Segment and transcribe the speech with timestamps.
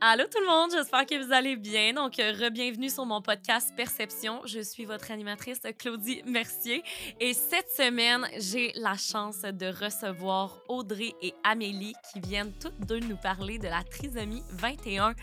[0.00, 1.92] Allô tout le monde, j'espère que vous allez bien.
[1.92, 4.42] Donc, euh, re-bienvenue sur mon podcast Perception.
[4.44, 6.84] Je suis votre animatrice Claudie Mercier
[7.18, 13.00] et cette semaine, j'ai la chance de recevoir Audrey et Amélie qui viennent toutes deux
[13.00, 15.14] nous parler de la trisomie 21.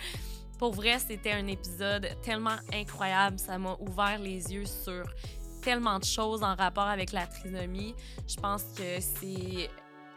[0.60, 5.06] Pour vrai, c'était un épisode tellement incroyable, ça m'a ouvert les yeux sur
[5.62, 7.96] tellement de choses en rapport avec la trisomie.
[8.28, 9.70] Je pense que c'est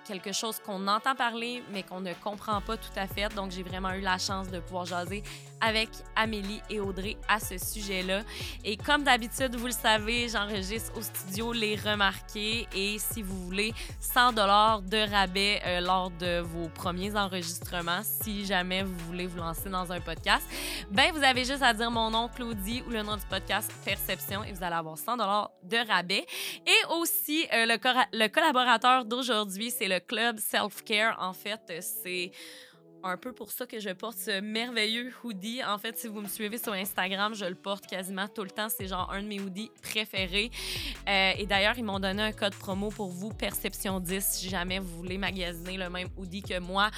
[0.09, 3.29] quelque chose qu'on entend parler, mais qu'on ne comprend pas tout à fait.
[3.35, 5.23] Donc, j'ai vraiment eu la chance de pouvoir jaser
[5.61, 8.23] avec Amélie et Audrey à ce sujet-là.
[8.65, 12.67] Et comme d'habitude, vous le savez, j'enregistre au studio Les Remarqués.
[12.75, 18.47] Et si vous voulez 100 dollars de rabais euh, lors de vos premiers enregistrements, si
[18.47, 20.47] jamais vous voulez vous lancer dans un podcast,
[20.91, 24.45] ben vous avez juste à dire mon nom, Claudie, ou le nom du podcast Perception,
[24.45, 26.25] et vous allez avoir 100 dollars de rabais.
[26.67, 27.79] Et aussi, euh, le,
[28.13, 31.17] le collaborateur d'aujourd'hui, c'est le club Self Care.
[31.19, 32.31] En fait, c'est
[33.05, 35.63] un peu pour ça que je porte ce merveilleux hoodie.
[35.65, 38.69] En fait, si vous me suivez sur Instagram, je le porte quasiment tout le temps.
[38.69, 40.51] C'est genre un de mes hoodies préférés.
[41.09, 44.79] Euh, et d'ailleurs, ils m'ont donné un code promo pour vous, Perception 10, si jamais
[44.79, 46.91] vous voulez magasiner le même hoodie que moi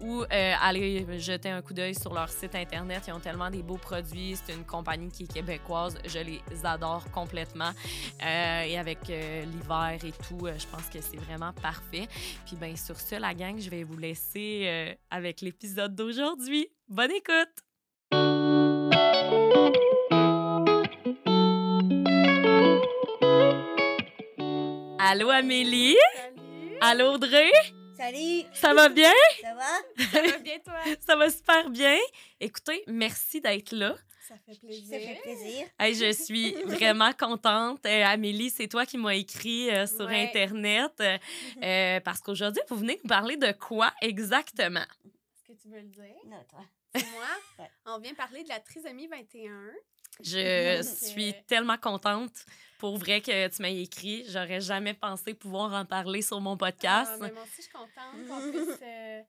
[0.00, 3.04] ou euh, aller jeter un coup d'œil sur leur site Internet.
[3.08, 4.36] Ils ont tellement des beaux produits.
[4.44, 5.98] C'est une compagnie qui est québécoise.
[6.06, 7.70] Je les adore complètement.
[8.22, 12.08] Euh, et avec l'hiver et tout, je pense que c'est vraiment parfait.
[12.44, 16.66] Puis, ben sur ce, la gang, je vais vous laisser avec l'épisode d'aujourd'hui.
[16.88, 17.62] Bonne écoute!
[24.98, 25.96] Allô Amélie?
[26.16, 26.78] Salut!
[26.80, 27.50] Allô Audrey?
[27.96, 28.42] Salut!
[28.52, 29.12] Ça va bien?
[29.40, 30.04] Ça va?
[30.12, 30.74] Ça va bien, toi?
[31.06, 31.96] Ça va super bien.
[32.40, 33.94] Écoutez, merci d'être là.
[34.28, 34.98] Ça fait plaisir.
[35.00, 35.66] Ça fait plaisir.
[35.78, 37.86] Hey, je suis vraiment contente.
[37.86, 40.24] Euh, Amélie, c'est toi qui m'as écrit euh, sur Ouais.
[40.28, 41.00] Internet
[41.62, 44.84] euh, parce qu'aujourd'hui, vous venez nous parler de quoi exactement?
[45.66, 46.14] Tu veux le dire?
[46.26, 46.60] Non, toi.
[46.94, 47.02] Moi?
[47.58, 47.70] Ouais.
[47.86, 49.72] On vient parler de la trisomie 21.
[50.20, 52.46] Je Donc, suis euh, tellement contente
[52.78, 54.24] pour vrai que tu m'as écrit.
[54.28, 57.10] J'aurais jamais pensé pouvoir en parler sur mon podcast.
[57.14, 59.22] Ah, mais moi aussi, je suis contente qu'on puisse euh,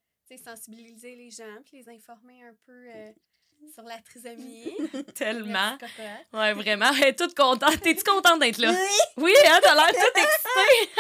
[0.44, 3.12] sensibiliser les gens puis les informer un peu euh,
[3.74, 4.76] sur la trisomie.
[5.16, 5.78] Tellement.
[6.34, 6.92] Ouais, vraiment.
[7.02, 7.82] Elle est toute contente.
[7.82, 8.72] T'es-tu contente d'être là?
[8.72, 9.24] Oui!
[9.24, 10.92] Oui, hein, t'as l'air toute excitée.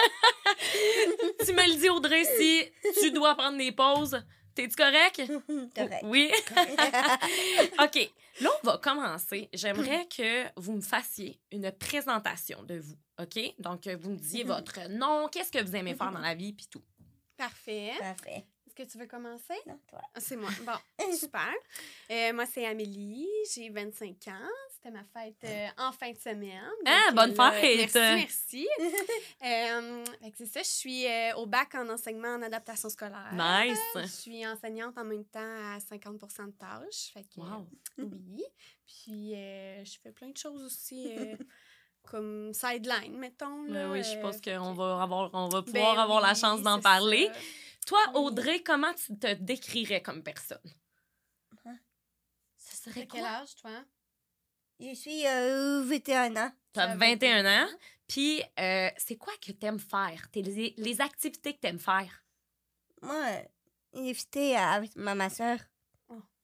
[1.45, 4.19] tu me le dis, Audrey, si tu dois prendre des pauses.
[4.57, 5.21] T'es-tu correct?
[5.75, 6.01] Correct.
[6.05, 6.31] Oui.
[7.79, 8.11] OK.
[8.41, 9.49] Là, on va commencer.
[9.53, 12.95] J'aimerais que vous me fassiez une présentation de vous.
[13.21, 13.39] OK?
[13.59, 16.65] Donc, vous me disiez votre nom, qu'est-ce que vous aimez faire dans la vie, puis
[16.65, 16.81] tout.
[17.37, 17.91] Parfait.
[17.99, 18.47] Parfait.
[18.65, 19.53] Est-ce que tu veux commencer?
[19.67, 20.01] Non, toi.
[20.15, 20.49] Ah, C'est moi.
[20.65, 21.53] Bon, super.
[22.09, 23.27] Euh, moi, c'est Amélie.
[23.53, 24.49] J'ai 25 ans.
[24.79, 26.69] C'était ma fête euh, en fin de semaine.
[26.85, 27.93] Ah, bonne là, fête!
[27.95, 28.67] Merci, merci.
[29.43, 30.59] Euh, fait que c'est ça.
[30.61, 33.29] Je suis euh, au bac en enseignement en adaptation scolaire.
[33.31, 34.19] Je Nice.
[34.21, 37.11] suis enseignante en même temps à 50% de tâches.
[37.13, 37.67] Fait que, Wow.
[37.99, 38.43] euh, oui.
[38.85, 41.35] Puis, euh, je fais plein de choses aussi, euh,
[42.03, 43.63] comme sideline, mettons.
[43.63, 46.21] Oui, Là, oui, je euh, pense qu'on que- va, avoir, on va Ben pouvoir avoir
[46.21, 47.27] la chance d'en parler.
[47.33, 47.39] ça.
[47.87, 48.21] Toi, Oui.
[48.21, 50.59] Audrey, comment tu te décrirais comme personne?
[51.65, 51.77] Hein?
[52.57, 53.29] Ce serait T'as quel quoi?
[53.29, 53.83] âge, toi?
[54.79, 56.51] Je suis euh, 21 ans.
[56.73, 57.43] T'as T'as 21 ans.
[57.43, 57.67] 21 ans.
[58.07, 60.29] Puis, euh, c'est quoi que t'aimes faire?
[60.31, 62.23] Tes- Les, les activités que t'aimes faire?
[63.01, 63.21] Moi,
[63.93, 65.59] invité avec ma, ma soeur.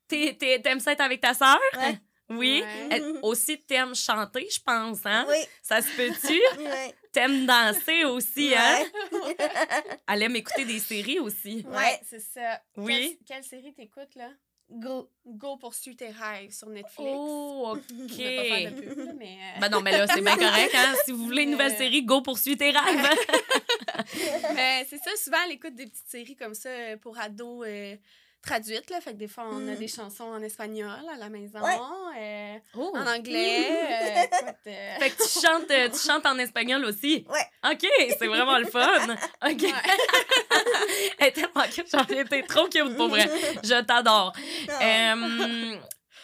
[0.08, 1.60] T'aimes ça être avec ta sœur?
[1.78, 2.00] Ouais.
[2.30, 2.64] Oui.
[2.64, 3.02] Ouais.
[3.22, 5.26] Aussi, t'aimes chanter, je pense, hein?
[5.28, 5.36] Oui.
[5.62, 6.42] Ça se peut-tu?
[6.58, 6.94] Oui.
[7.12, 8.84] T'aimes danser aussi, hein?
[9.12, 9.36] Ouais.
[10.08, 11.64] Elle aime écouter des séries aussi.
[11.68, 12.00] Ouais.
[12.10, 12.62] c'est ça.
[12.78, 13.20] Oui.
[13.28, 14.30] Quelle, quelle série t'écoutes, là?
[14.70, 15.10] Go.
[15.26, 16.98] Go poursuit tes rêves sur Netflix.
[17.00, 18.10] Oh, OK.
[18.10, 19.38] Je vais pas faire de pub, là, mais...
[19.56, 20.94] euh, Ben non, mais là, c'est bien correct, hein?
[21.06, 21.78] Si vous voulez une nouvelle Euh.
[21.78, 23.08] série, go poursuivre tes rêves.
[24.56, 27.96] mais c'est ça, souvent, elle écoute des petites séries comme ça euh, pour ados euh,
[28.44, 29.02] traduites, là.
[29.02, 29.78] Fait que des fois, on a Mm.
[29.78, 31.78] des chansons en espagnol à la maison, Ouais.
[32.20, 32.92] euh, Oh.
[32.96, 33.66] en anglais.
[33.72, 37.26] euh, écoute, euh, Fait que tu chantes, tu chantes en espagnol aussi.
[37.30, 37.72] Ouais.
[37.72, 37.88] OK,
[38.20, 39.04] c'est vraiment le fun.
[39.46, 39.62] OK.
[39.62, 39.72] ouais.
[41.20, 42.04] Elle est tellement cute, j'en
[42.48, 43.30] trop cute pour vrai.
[43.64, 44.34] Je t'adore.
[44.70, 45.76] Euh,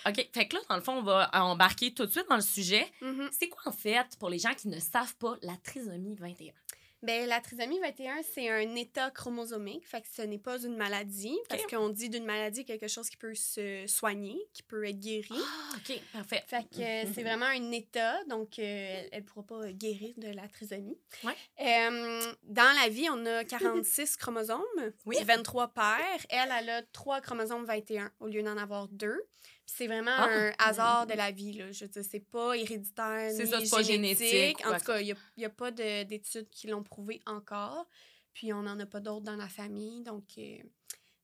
[0.07, 2.41] OK, fait que là, dans le fond, on va embarquer tout de suite dans le
[2.41, 2.89] sujet.
[3.01, 3.29] Mhm.
[3.37, 6.53] C'est quoi, en fait, pour les gens qui ne savent pas, la trisomie 21?
[7.01, 11.37] Ben, la trisomie 21, c'est un état chromosomique, fait que ce n'est pas une maladie,
[11.47, 15.29] parce qu'on dit d'une maladie quelque chose qui peut se soigner, qui peut être guéri.
[15.31, 16.43] Ah, OK, parfait.
[16.47, 20.27] Fait que euh, c'est vraiment un état, donc euh, elle ne pourra pas guérir de
[20.27, 20.97] la trisomie.
[21.23, 21.35] Ouais.
[21.61, 24.59] Euh, dans la vie, on a 46 chromosomes,
[25.05, 25.15] Oui.
[25.23, 26.25] 23 paires.
[26.29, 29.21] Elle, elle a 3 chromosomes 21 au lieu d'en avoir 2.
[29.71, 30.27] C'est vraiment Ah.
[30.29, 31.53] un hasard de la vie.
[31.53, 31.71] Là.
[31.71, 35.45] Je veux dire, c'est pas héréditaire C'est ça, pas génétique, En tout cas, il n'y
[35.45, 37.87] a, pas de- d'études qui l'ont prouvé encore.
[38.33, 40.01] Puis on n'en a pas d'autres dans la famille.
[40.03, 40.57] Donc, euh,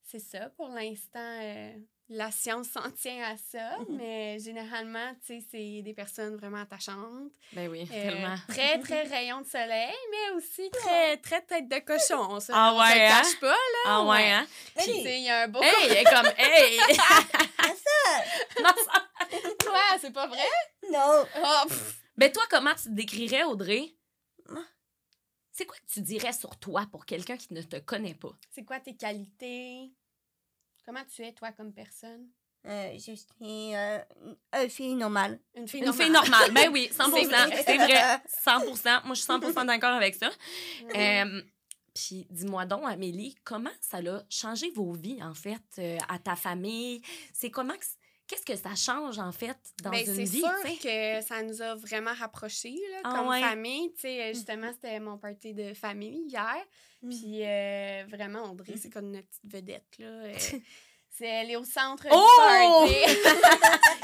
[0.04, 0.50] c'est ça.
[0.52, 1.74] Pour l'instant, euh,
[2.10, 3.98] la science s'en tient à ça, Mhm.
[3.98, 7.32] mais généralement, tu sais, c'est des personnes vraiment attachantes.
[7.54, 8.36] Ben oui, Euh, tellement.
[8.48, 12.28] Très, très rayon de soleil, mais aussi très, très tête de cochon.
[12.30, 13.22] On se, Ah se ouais, le hein?
[13.22, 13.56] cache pas, là.
[13.88, 14.32] Ah ouais, ouais.
[14.32, 14.48] hein?
[14.78, 15.62] Tu sais, il y a un beau...
[15.64, 16.80] Hey, elle est comme, hey!
[18.62, 19.08] Non, ça-
[19.66, 20.48] Quoi, c'est pas vrai?
[20.92, 21.26] non.
[21.44, 21.70] Oh.
[22.18, 23.96] Ben toi, comment tu te décrirais, Audrey?
[25.52, 28.32] C'est quoi que tu dirais sur toi pour quelqu'un qui ne te connaît pas?
[28.52, 29.92] c'est quoi tes qualités?
[30.86, 32.28] Comment tu es, toi, comme personne?
[32.68, 34.00] Euh, je suis euh,
[34.54, 35.40] une fille normale.
[35.56, 36.04] Une fille Une normale.
[36.06, 36.52] fille normale.
[36.52, 37.64] Ben oui, 100 C'est vrai.
[37.66, 38.22] C'est vrai.
[38.46, 40.30] 100% Moi, je suis 100% d'accord avec ça.
[40.96, 41.42] Euh,
[41.94, 46.36] Puis dis-moi donc, Amélie, comment ça a changé vos vies, en fait, euh, à ta
[46.36, 47.02] famille?
[47.34, 47.74] C'est comment...
[47.76, 47.86] que
[48.28, 50.40] Qu'est-ce que ça change, en fait, dans Ben, une c'est vie?
[50.40, 50.78] sûr tu sais?
[51.22, 53.40] que ça nous a vraiment rapprochés là, Ah comme ouais?
[53.42, 53.92] famille.
[54.06, 56.56] Euh, justement, c'était mon party de famille hier.
[57.08, 59.86] Puis euh, vraiment, Audrey, c'est comme notre petite vedette.
[60.00, 60.08] Là.
[60.08, 60.34] Euh,
[61.10, 62.86] c'est, elle est au centre Oh!
[62.88, 63.20] du party.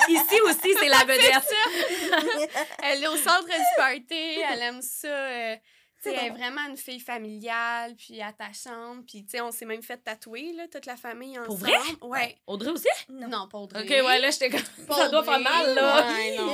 [0.12, 1.54] Ici aussi, c'est la vedette.
[2.84, 4.40] elle est au centre du party.
[4.52, 5.08] Elle aime ça.
[5.08, 5.56] euh,
[6.02, 9.06] tu sais, elle est vraiment une fille familiale, puis attachante.
[9.08, 11.48] Puis, tu sais, on s'est même fait tatouer, là, toute la famille ensemble.
[11.48, 11.78] Pour vrai?
[12.02, 12.38] Ouais.
[12.48, 12.88] Audrey aussi?
[13.10, 13.28] non.
[13.28, 13.84] Non, pas Audrey.
[13.84, 14.86] OK, ouais, là, j'étais comme...
[14.88, 16.08] Pas Ça doit faire mal, là.
[16.12, 16.54] Ouais, non.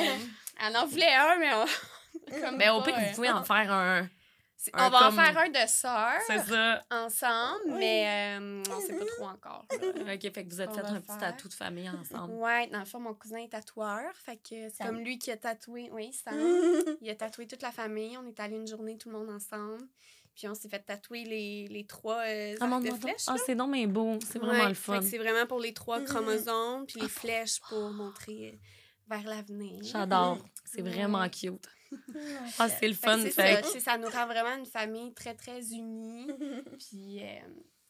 [0.65, 1.65] Elle en voulait un, mais on...
[2.41, 4.09] comme Mais au pas, pire, vous pouvez en faire un...
[4.59, 6.83] C'est- On va comme- en faire un de sœurs C'est ça.
[6.89, 7.77] ensemble, Oui.
[7.79, 9.65] mais euh, on sait pas trop encore.
[9.69, 9.77] là.
[10.15, 12.33] OK, fait que vous êtes On fait un petit tatou de famille ensemble.
[12.33, 14.11] Ouais, dans le fond, mon cousin est tatoueur.
[14.15, 15.89] Fait que c'est comme lui qui a tatoué.
[15.91, 16.33] Oui, Sam.
[17.01, 18.17] Il a tatoué toute la famille.
[18.17, 19.87] On est allé une journée tout le monde ensemble.
[20.35, 23.25] Puis on s'est fait tatouer les, les trois euh, Ah, mon de flèches.
[23.27, 24.17] Ah, c'est donc mais beau.
[24.25, 25.01] C'est vraiment Ouais, le fun.
[25.01, 28.57] C'est vraiment pour les trois chromosomes, puis les flèches pour montrer euh,
[29.15, 29.83] vers l'avenir.
[29.83, 30.39] J'adore.
[30.65, 30.89] C'est Ouais.
[30.91, 31.67] vraiment cute.
[32.59, 33.19] Ah, c'est le Fait fun.
[33.21, 36.27] c'est Fait ça, ça nous rend vraiment une famille très, très unie.
[36.79, 37.39] Puis, euh,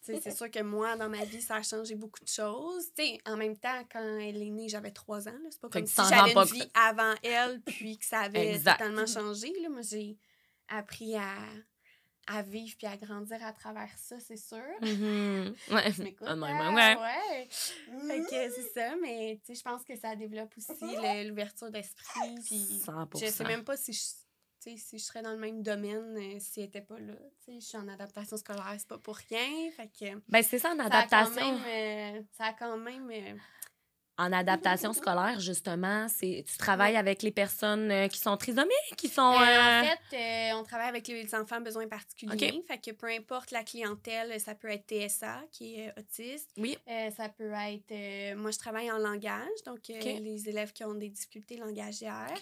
[0.01, 2.85] c'est sûr que moi, dans ma vie, ça a changé beaucoup de choses.
[2.95, 5.33] Tu sais, en même temps, quand elle est née, j'avais trois ans.
[5.49, 8.53] C'est pas Fait comme si j'avais une pas vie avant elle, puis que ça avait
[8.55, 8.77] Exact.
[8.77, 9.51] totalement changé.
[9.61, 9.69] Là.
[9.69, 10.17] Moi, j'ai
[10.69, 11.35] appris à,
[12.27, 14.57] à vivre puis à grandir à travers ça, c'est sûr.
[14.81, 15.55] Mhm.
[15.71, 15.91] Ouais.
[15.91, 16.75] Je m'écoute, Ah, ouais, hein?
[16.75, 17.47] ouais, ouais.
[17.93, 18.07] ouais.
[18.07, 18.19] Fait
[18.49, 22.35] que c'est ça, mais tu sais, je pense que ça développe aussi l'ouverture d'esprit.
[22.45, 23.19] Puis 100%.
[23.25, 26.17] je sais même pas si je, tu sais, si je serais dans le même domaine
[26.17, 27.13] euh, si elle était pas là.
[27.45, 29.71] Tu sais, je suis en adaptation scolaire, c'est pas pour rien.
[29.71, 31.57] Fait que Ben, c'est ça, en ça a quand adaptation.
[31.59, 32.17] même...
[32.17, 33.35] euh, ça a quand même euh,
[34.19, 39.09] En adaptation scolaire, justement, c'est tu travailles avec les personnes euh, qui sont trisomiques, qui
[39.09, 39.21] sont.
[39.33, 42.63] Euh, euh, En fait, euh, on travaille avec les enfants à besoins particuliers.
[42.67, 46.49] Fait que peu importe la clientèle, ça peut être TSA, qui est euh, autiste.
[46.57, 46.77] Oui.
[46.89, 47.91] Euh, ça peut être...
[47.91, 52.33] euh, moi, je travaille en langage, donc euh, les élèves qui ont des difficultés langagières.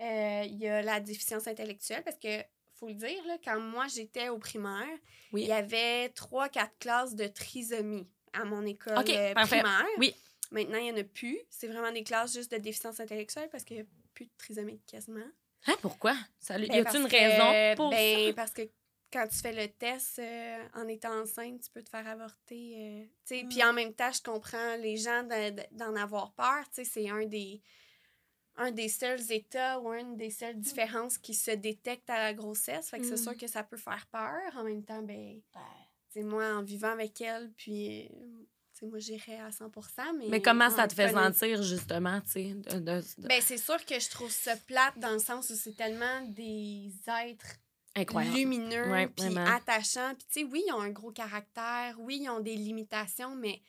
[0.00, 2.42] Euh, Il y a la déficience intellectuelle, parce que
[2.74, 4.88] faut le dire, là, quand moi, j'étais au primaire,
[5.32, 5.42] Oui.
[5.42, 9.86] il y avait trois, quatre classes de trisomie à mon école euh, primaire.
[9.98, 10.16] Oui.
[10.52, 11.38] Maintenant, il n'y en a plus.
[11.50, 14.80] C'est vraiment des classes juste de déficience intellectuelle parce qu'il n'y a plus de trisomie
[14.86, 15.24] quasiment.
[15.66, 16.14] Hein, pourquoi?
[16.38, 18.32] Ça, y Ben, a-t-il une que- raison pour ben, ça?
[18.34, 18.62] parce que
[19.12, 22.74] quand tu fais le test euh, en étant enceinte, tu peux te faire avorter.
[22.78, 23.44] euh.
[23.48, 23.62] Puis Mm.
[23.68, 25.22] en même temps, je comprends les gens
[25.72, 26.64] d'en avoir peur.
[26.72, 27.60] C'est un des,
[28.56, 32.90] un des seuls états ou une des seules différences qui se détectent à la grossesse.
[32.90, 33.24] Fait que c'est Mm.
[33.24, 34.40] sûr que ça peut faire peur.
[34.56, 35.40] En même temps, ben,
[36.10, 38.10] sais, moi, en vivant avec elle, puis...
[38.86, 39.70] sais, moi, j'irais à 100
[40.18, 40.26] mais...
[40.28, 42.54] Mais comment ça te fait connaît- sentir, justement, tu sais?
[42.54, 45.54] de- de- de- Ben, c'est sûr que je trouve ça plate dans le sens où
[45.54, 46.92] c'est tellement des
[47.26, 47.56] êtres
[47.94, 48.36] Incroyable.
[48.36, 50.14] lumineux, Ouais, puis attachants.
[50.14, 53.60] Puis, tu sais, oui, ils ont un gros caractère, oui, ils ont des limitations, mais,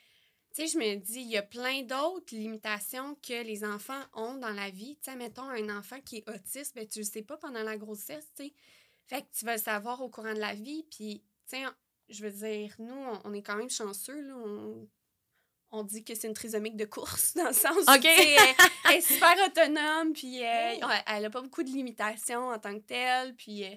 [0.56, 4.36] tu sais, je me dis, il y a plein d'autres limitations que les enfants ont
[4.36, 4.98] dans la vie.
[5.04, 7.76] Tu sais, mettons, un enfant qui est autiste, ben, tu le sais pas pendant la
[7.78, 8.54] grossesse, tu sais.
[9.08, 11.64] Fait que tu vas le savoir au courant de la vie, puis, tu sais,
[12.10, 14.88] je veux dire, nous, on, on est quand même chanceux, là, on...
[15.75, 18.56] On dit que c'est une trisomique de course, dans le sens où, elle,
[18.89, 20.88] elle est super autonome, puis euh, Oh.
[20.89, 23.65] elle- elle a pas beaucoup de limitations en tant que telle, puis...
[23.65, 23.75] euh,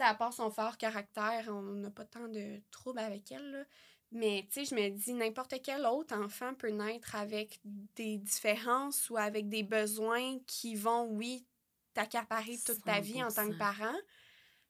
[0.00, 3.50] à part son fort caractère, on n'a pas tant de troubles avec elle.
[3.50, 3.64] là.
[4.12, 9.08] Mais tu sais, je me dis, n'importe quel autre enfant peut naître avec des différences
[9.08, 11.46] ou avec des besoins qui vont, oui,
[11.94, 13.58] t'accaparer toute ta vie en tant que 100%.
[13.58, 13.96] parent.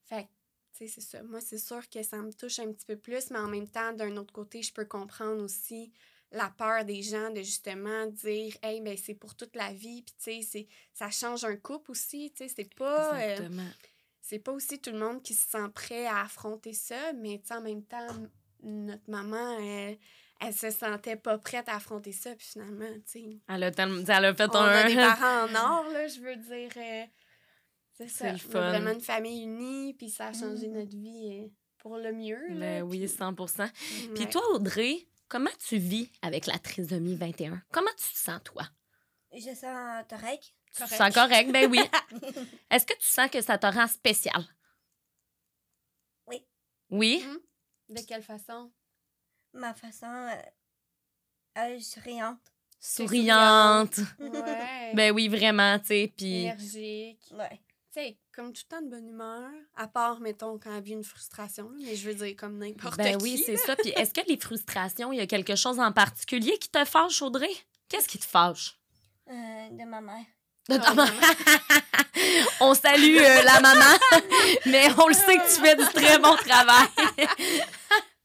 [0.04, 0.28] Fait que,
[0.78, 1.22] tu sais, c'est ça.
[1.24, 3.92] Moi, c'est sûr que ça me touche un petit peu plus, mais en même temps,
[3.92, 5.90] d'un autre côté, je peux comprendre aussi
[6.32, 10.02] la peur des gens de justement dire, hey, ben c'est pour toute la vie.
[10.02, 12.32] Puis, tu sais, c'est- ça change un couple aussi.
[12.36, 13.14] Tu sais, c'est pas.
[13.20, 13.48] euh,
[14.20, 17.46] c'est pas aussi tout le monde qui se sent prêt à affronter ça, mais tu
[17.48, 18.08] sais, en même temps,
[18.62, 19.98] notre maman, elle,
[20.40, 24.02] elle se sentait pas prête à affronter ça, puis finalement, tu sais, Elle a, tellement-
[24.06, 24.68] elle a fait on un.
[24.68, 26.70] a des parents en or, là, je veux dire.
[26.76, 27.04] euh,
[27.92, 28.32] c'est ça.
[28.32, 28.60] le fun.
[28.70, 30.74] vraiment une famille unie, puis ça a changé Mhm.
[30.78, 32.40] notre vie euh, pour le mieux.
[32.50, 34.28] Ben là, oui, puis- 100 Puis ouais.
[34.28, 37.62] toi, Audrey, comment tu vis avec la trisomie 21?
[37.72, 38.64] Comment tu te sens, toi?
[39.32, 40.54] Je sens correct.
[40.72, 41.50] Tu te sens correct?
[41.52, 41.80] Ben oui.
[42.70, 44.44] Est-ce que tu sens que ça te rend spécial?
[46.26, 46.44] Oui.
[46.90, 47.24] Oui?
[47.88, 48.72] De quelle façon?
[49.52, 50.42] Ma façon euh,
[51.58, 52.40] euh, souriante.
[52.78, 53.98] Souriante.
[54.18, 54.92] Ouais.
[54.94, 56.12] Ben oui, vraiment, tu sais.
[56.16, 56.44] Puis.
[56.44, 57.24] Énergique.
[57.32, 57.60] Ouais.
[57.96, 61.02] Sais, comme tout le temps de bonne humeur, à part, mettons, quand elle vit une
[61.02, 63.22] frustration, là, mais je veux dire, comme n'importe Ben qui.
[63.22, 63.74] oui, c'est ça.
[63.74, 67.22] Puis est-ce que les frustrations, il y a quelque chose en particulier qui te fâche,
[67.22, 67.48] Audrey?
[67.88, 68.78] Qu'est-ce qui te fâche?
[69.30, 70.26] Euh, de ma mère.
[70.68, 71.10] De ta Oh, maman.
[72.60, 73.96] on salue euh, la maman,
[74.66, 76.88] mais on le sait que tu fais du très bon travail.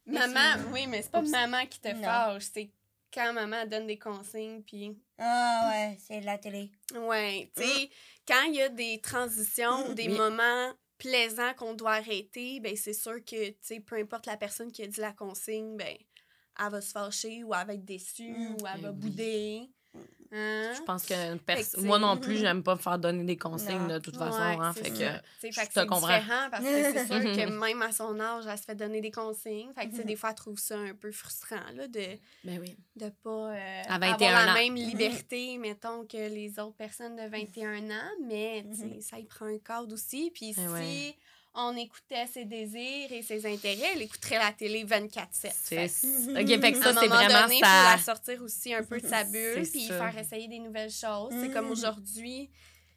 [0.06, 1.30] Maman, oui, mais c'est pas Oups.
[1.30, 2.04] maman qui te Non.
[2.04, 2.72] fâche, c'est
[3.14, 4.98] quand maman donne des consignes, puis...
[5.18, 6.72] Ah ouais, c'est la télé.
[6.96, 7.90] Ouais, tu sais,
[8.28, 10.18] quand il y a des transitions ou des Oui.
[10.18, 14.72] moments plaisants qu'on doit arrêter, ben c'est sûr que, tu sais, peu importe la personne
[14.72, 15.96] qui a dit la consigne, ben
[16.60, 18.52] elle va se fâcher ou elle va être déçue Mm.
[18.62, 18.98] ou elle Ben va oui.
[18.98, 19.62] bouder.
[20.34, 20.72] Hein?
[20.78, 23.88] Je pense que pers- moi non plus, j'aime pas me faire donner des consignes Non.
[23.96, 24.38] de toute façon.
[24.40, 26.08] Ouais, hein, c'est fait que je te c'est comprends.
[26.08, 29.12] différent parce que c'est sûr que même à son âge, elle se fait donner des
[29.12, 29.72] consignes.
[29.76, 32.06] Fait que, tu sais, des fois, elle trouve ça un peu frustrant, là, de
[32.46, 32.76] Ben oui.
[32.96, 34.56] de pas euh, avoir 21 la ans.
[34.56, 38.10] même liberté, mettons, que les autres personnes de 21 ans.
[38.26, 39.02] Mais, Mhm.
[39.02, 40.32] ça y prend un cadre aussi.
[40.34, 41.16] Puis si ouais.
[41.54, 45.52] On écoutait ses désirs et ses intérêts, elle écouterait la télé 24-7.
[45.54, 45.86] C'est.
[45.86, 47.92] OK, fait que ça c'est vraiment donné, ça.
[47.96, 49.98] la sortir aussi un peu de sa bulle, puis ça.
[50.12, 51.34] faire essayer des nouvelles choses.
[51.42, 51.72] C'est comme Mhm.
[51.72, 52.50] aujourd'hui,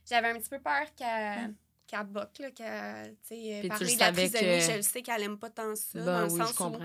[0.08, 1.54] j'avais un petit peu peur qu'elle Mhm.
[1.86, 3.16] qu'elle boque, là, qu'elle,
[3.68, 6.04] parler le de la trisomie, que- je le sais qu'elle aime pas tant ça, dans
[6.06, 6.78] Ben le oui, sens où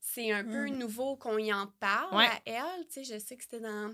[0.00, 0.78] c'est un peu Mhm.
[0.78, 2.26] nouveau qu'on y en parle Ouais.
[2.26, 3.92] à elle, tu sais, je sais que c'était dans,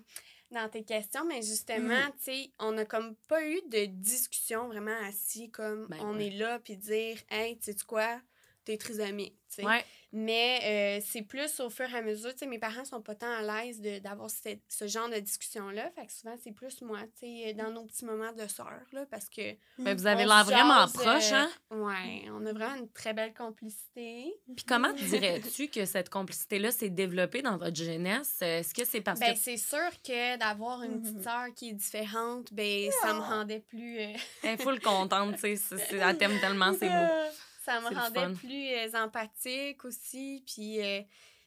[0.50, 2.12] dans tes questions, mais justement, Mhm.
[2.16, 6.26] tu sais, on a comme pas eu de discussion vraiment assis, comme Ben on ouais.
[6.26, 8.20] est là, puis dire, hey, tu sais quoi,
[8.64, 9.64] t'es trisomique, tu sais.
[9.66, 9.84] Ouais.
[10.12, 13.14] Mais euh, c'est plus au fur et à mesure, tu sais, mes parents sont pas
[13.14, 15.90] tant à l'aise de- d'avoir ce, ce genre de discussion-là.
[15.94, 19.06] Fait que souvent, c'est plus moi, tu sais, dans nos petits moments de sœur, là,
[19.10, 19.52] parce que...
[19.78, 21.50] Ben, vous avez on l'air vraiment jase, proche, euh, hein?
[21.70, 24.34] Ouais, on a vraiment une très belle complicité.
[24.56, 28.36] Puis comment dirais-tu que cette complicité-là s'est développée dans votre jeunesse?
[28.42, 29.38] Est-ce que c'est parce Ben, que.
[29.38, 31.22] c'est sûr que d'avoir une petite Mhm.
[31.22, 34.00] sœur qui est différente, ben, ça me rendait plus...
[34.00, 34.12] euh,
[34.42, 35.76] Elle est full contente, tu sais.
[35.92, 36.94] Elle t'aime tellement, c'est beau.
[37.70, 40.42] ça me rendait plus euh, empathique aussi.
[40.46, 41.00] Puis, euh,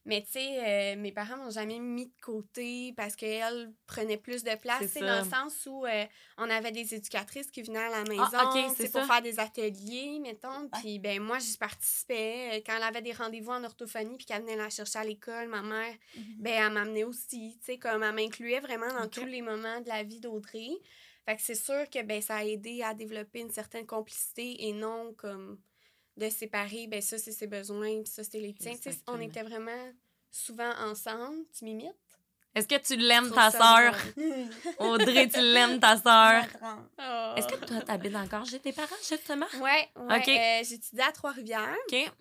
[0.05, 4.43] mais tu sais, euh, mes parents m'ont jamais mis de côté parce qu'elles prenaient plus
[4.43, 4.85] de place.
[4.89, 4.99] C'est.
[4.99, 5.85] Dans le sens où
[6.37, 9.39] on avait des éducatrices qui venaient à la maison Ah, c'est sais, pour faire des
[9.39, 10.69] ateliers, mettons.
[10.79, 12.61] Puis, ben moi, j'y participais.
[12.65, 15.61] Quand elle avait des rendez-vous en orthophonie puis qu'elle venait la chercher à l'école, ma
[15.61, 16.23] mère, Mhm.
[16.39, 17.57] ben elle m'amenait aussi.
[17.59, 20.69] Tu sais, comme elle m'incluait vraiment dans tous les moments de la vie d'Audrey.
[21.25, 24.73] Fait que c'est sûr que ben, ça a aidé à développer une certaine complicité et
[24.73, 25.57] non comme
[26.17, 28.73] de séparer, ben ça c'est ses besoins, puis ça c'est les tiens.
[29.07, 29.91] On était vraiment
[30.31, 31.45] souvent ensemble.
[31.57, 31.93] Tu m'imites?
[32.55, 33.95] Est-ce que tu l'aimes, ta sœur?
[34.77, 36.43] Audrey, tu l'aimes, ta sœur?
[36.59, 37.37] Drôle.
[37.37, 39.47] Est-ce que toi, t'habites encore chez tes parents, justement?
[39.59, 40.17] Ouais, ouais.
[40.19, 40.27] Ok.
[40.27, 41.75] euh, j'étudiais à Trois-Rivières.
[41.91, 42.11] OK.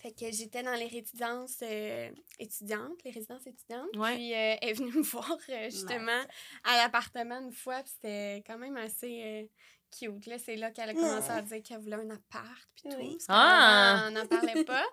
[0.00, 3.94] Fait que j'étais dans les résidences euh, étudiantes, les résidences étudiantes.
[3.96, 4.14] Ouais.
[4.14, 6.22] Puis euh, elle est venue me voir euh, justement
[6.64, 9.44] à l'appartement une fois, puis c'était quand même assez euh,
[9.90, 10.26] cute.
[10.26, 12.96] Là, c'est là qu'elle a commencé à dire qu'elle voulait un appart, puis tout.
[12.98, 13.12] Oui.
[13.12, 13.96] Parce Ah!
[14.02, 14.84] qu'avant, on n'en parlait pas.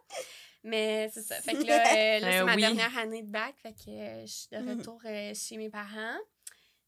[0.63, 1.35] Mais c'est ça.
[1.35, 2.61] Fait que là, euh, là, Ben c'est ma oui.
[2.61, 3.55] dernière année de bac.
[3.61, 4.79] Fait que euh, je suis de Mhm.
[4.79, 6.17] retour euh, chez mes parents.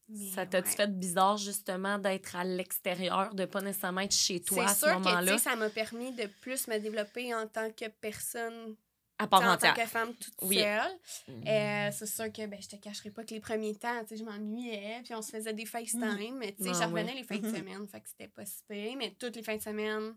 [0.08, 0.74] Mais, Ça t'a-tu ouais.
[0.74, 4.80] fait bizarre, justement, d'être à l'extérieur, de pas nécessairement être chez toi à C'est ce
[4.80, 5.38] sûr que tu moment-là?
[5.38, 8.74] sais, ça m'a permis de plus me développer en tant que personne
[9.20, 9.74] À Tu part en entière.
[9.74, 10.56] tant que femme toute Oui.
[10.58, 10.98] seule.
[11.28, 11.46] Mm.
[11.46, 14.16] Euh, c'est sûr que ben, je te cacherai pas que les premiers temps, tu sais,
[14.16, 17.14] je m'ennuyais, puis on se faisait des FaceTime, mais tu sais, Ah, je revenais ouais.
[17.18, 17.56] les fins de Mhm.
[17.56, 20.16] semaine, fait que c'était pas si pire, mais toutes les fins de semaine,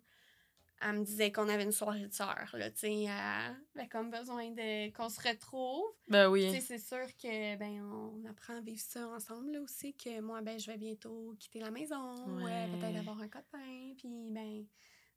[0.85, 4.09] elle me disait qu'on avait une soirée de soeur, là, tu sais, euh, ben, comme
[4.09, 5.83] besoin de qu'on se retrouve.
[6.09, 6.51] Ben Tu oui.
[6.51, 10.41] sais, c'est sûr que, ben, on apprend à vivre ça ensemble, là, aussi, que moi,
[10.41, 12.43] ben, je vais bientôt quitter la maison, ouais.
[12.43, 12.67] Ouais.
[12.71, 14.65] peut-être avoir un copain, puis ben,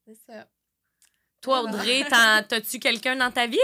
[0.04, 0.48] c'est ça.
[1.46, 1.62] Toi.
[1.62, 2.04] Audrey,
[2.48, 3.58] t'as-tu quelqu'un dans ta vie?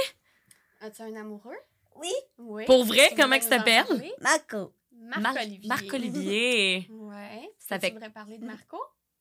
[0.81, 1.57] As-tu un amoureux?
[1.97, 2.65] Oui, Oui.
[2.67, 3.85] Pour vrai, comment il s'appelle?
[4.21, 4.73] Marco.
[4.93, 5.69] Marc-Olivier.
[5.69, 6.87] Marc-Olivier.
[6.91, 7.51] Ouais.
[7.59, 8.49] Ça fait- Tu voudrais parler de Mm.
[8.49, 8.79] Marco?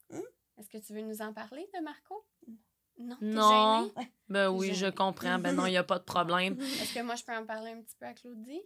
[0.09, 0.19] Mm.
[0.57, 2.25] Est-ce que tu veux nous en parler de Marco?
[2.99, 3.15] Non.
[3.19, 3.91] t'es Non.
[3.95, 4.11] gênée?
[4.29, 5.39] Ben oui, je comprends.
[5.39, 6.57] Ben non, il n'y a pas de problème.
[6.61, 8.61] Est-ce que moi, je peux en parler un petit peu à Claudie?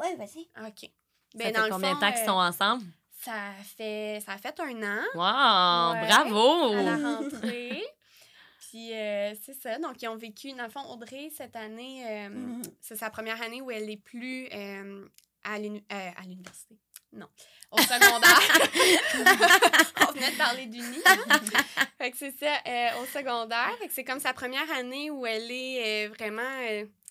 [0.00, 0.48] Oui, vas-y.
[0.66, 0.80] OK.
[0.80, 0.88] Ça
[1.34, 2.84] Ben, fait combien de temps qu'ils euh, sont ensemble?
[3.20, 3.32] Ça
[3.76, 5.92] fait, ça a fait un an Wow!
[6.00, 6.06] Ouais.
[6.08, 6.72] Bravo!
[6.72, 7.84] à la rentrée.
[8.70, 9.78] Puis euh, c'est ça.
[9.78, 12.62] Donc, ils ont vécu, dans le fond, Audrey, cette année, euh, Mhm.
[12.80, 15.06] c'est sa première année où elle est plus euh,
[15.44, 16.76] à l'uni- à l'université.
[17.12, 17.26] Non,
[17.70, 18.58] au secondaire.
[20.08, 20.98] On venait de parler d'uni.
[21.98, 22.52] fait que c'est ça,
[23.00, 23.74] au secondaire.
[23.80, 26.42] Fait que c'est comme sa première année où elle est vraiment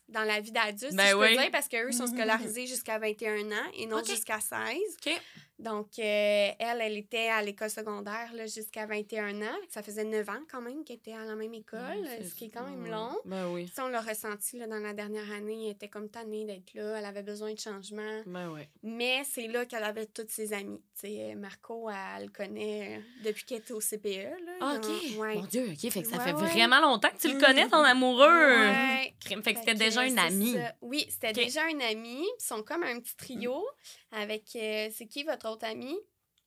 [0.10, 1.38] dans la vie d'adulte, Ben si je peux oui.
[1.38, 2.16] dire, parce qu'eux sont Mhm.
[2.16, 4.78] scolarisés jusqu'à 21 ans et non jusqu'à 16.
[5.06, 5.20] OK.
[5.60, 9.56] Donc, euh, elle, elle était à l'école secondaire jusqu'à 21 ans.
[9.70, 12.46] Ça faisait 9 ans quand même qu'elle était à la même école, Ouais, ce qui
[12.46, 12.90] est quand même ouais.
[12.92, 13.18] long.
[13.26, 13.68] Ben oui.
[13.76, 15.66] Ça, on l'a ressenti là, dans la dernière année.
[15.66, 17.00] Elle était comme tannée d'être là.
[17.00, 18.22] Elle avait besoin de changement.
[18.28, 18.62] Ben oui.
[18.84, 20.82] Mais c'est là qu'elle avait toutes ses amies.
[21.00, 24.30] Tu sais, Marco, elle, le connaît euh, depuis qu'elle était au CPE.
[24.46, 24.52] Là.
[24.62, 25.18] Ah, OK.
[25.20, 25.36] ouais.
[25.36, 25.92] Mon Dieu, OK.
[25.92, 26.48] Fait que ça Ouais, fait ouais.
[26.52, 27.42] vraiment longtemps que tu le Mhm.
[27.42, 28.28] connais, ton amoureux.
[28.28, 29.14] Ouais.
[29.44, 30.54] Fait que c'était déjà une amie.
[30.54, 30.74] ça.
[30.82, 32.24] Oui, c'était déjà une amie.
[32.40, 33.64] Ils sont comme un petit trio
[34.12, 34.44] avec.
[34.56, 35.98] euh, c'est qui votre autre amie?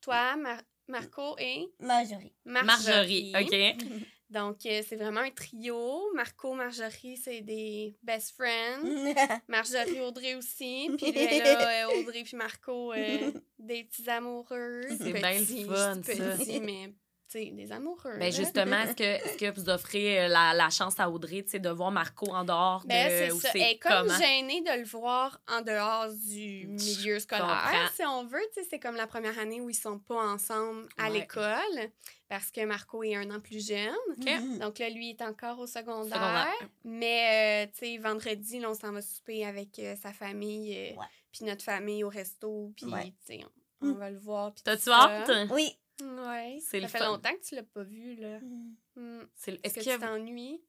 [0.00, 2.32] Toi, Mar- Marco et Marjorie.
[2.44, 3.32] Marjorie.
[3.38, 3.86] OK.
[4.30, 6.12] Donc, euh, c'est vraiment un trio.
[6.14, 8.84] Marco, Marjorie, c'est des best friends.
[9.48, 10.88] Marjorie, Audrey aussi.
[10.96, 14.82] Puis là, là, euh, Audrey puis Marco, euh, des petits amoureux.
[14.88, 16.60] C'est Petits, bien fun, ça.
[16.60, 16.94] mais
[17.38, 18.12] des amoureux.
[18.18, 18.30] Ben là.
[18.30, 22.26] justement, est-ce que, que vous offrez euh, la, la chance à Audrey de voir Marco
[22.32, 24.18] en dehors de Ben, c'est Elle est comme comment?
[24.18, 28.40] gênée de le voir en dehors du milieu scolaire, si on veut.
[28.54, 31.20] Tu sais, c'est comme la première année où ils sont pas ensemble à Ouais.
[31.20, 31.90] l'école
[32.28, 33.94] parce que Marco est un an plus jeune.
[34.18, 34.58] Mhm.
[34.58, 36.14] Donc là, lui est encore au secondaire.
[36.14, 36.68] Secondaire.
[36.84, 41.00] Mais, euh, tu sais, vendredi, là, on s'en va souper avec euh, sa famille, euh,
[41.32, 43.12] puis notre famille au resto, puis, Ouais.
[43.26, 43.40] tu sais,
[43.82, 44.52] on, on va le voir.
[44.52, 45.48] puis tout T'as-tu hâte?
[45.50, 45.76] Oui.
[46.00, 46.58] Ouais.
[46.60, 47.06] C'est Ça le fait fun.
[47.06, 48.38] longtemps que tu l'as pas vu, là.
[48.40, 49.24] Hmm.
[49.34, 50.62] C'est- Est-ce que que, tu t'ennuies?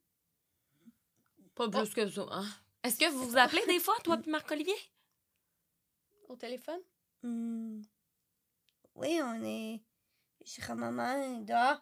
[1.56, 2.26] pas plus que ça?
[2.32, 2.46] hein?
[2.84, 4.76] Est-ce que vous vous appelez des fois, toi puis Marc-Olivier?
[6.28, 6.80] Au téléphone?
[7.24, 7.82] Hmm.
[8.96, 9.82] Oui, on est
[10.46, 11.82] chez grand-maman dehors.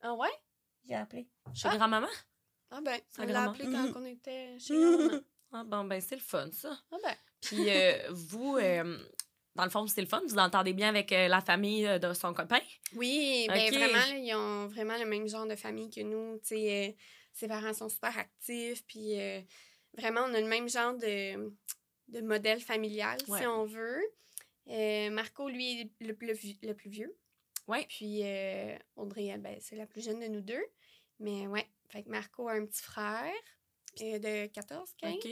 [0.00, 0.30] Ah ouais?
[0.86, 1.28] J'ai appelé.
[1.54, 1.76] Chez Ah.
[1.76, 2.08] grand-maman?
[2.70, 5.20] Ah ben, on l'a appelé quand on était chez grand-maman.
[5.52, 6.78] Ah bon, ben c'est le fun, ça.
[6.92, 7.14] Ah ben.
[7.40, 8.98] Puis euh, vous, euh,
[9.54, 10.22] dans le fond, c'est le fun.
[10.28, 12.60] Vous entendez bien avec euh, la famille euh, de son copain?
[12.94, 13.74] Oui, ben Ok.
[13.74, 16.38] vraiment, là, ils ont vraiment le même genre de famille que nous.
[16.38, 16.92] Tu sais, euh,
[17.32, 19.40] ses parents sont super actifs, puis euh,
[19.96, 21.52] vraiment, on a le même genre de,
[22.08, 23.40] de modèle familial, Ouais.
[23.40, 24.02] si on veut.
[24.68, 27.16] Euh, Marco, lui, est le, plus vieux- le plus vieux.
[27.66, 27.84] Ouais.
[27.88, 28.22] Puis
[28.96, 30.64] Audrey, ben, c'est la plus jeune de nous deux.
[31.20, 33.32] Mais ouais, fait que Marco a un petit frère
[33.98, 35.14] de 14, 15.
[35.14, 35.28] OK.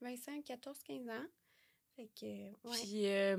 [0.00, 1.26] Vincent, 14, 15 ans.
[2.00, 2.78] Fait que, ouais.
[2.82, 3.36] Puis, euh,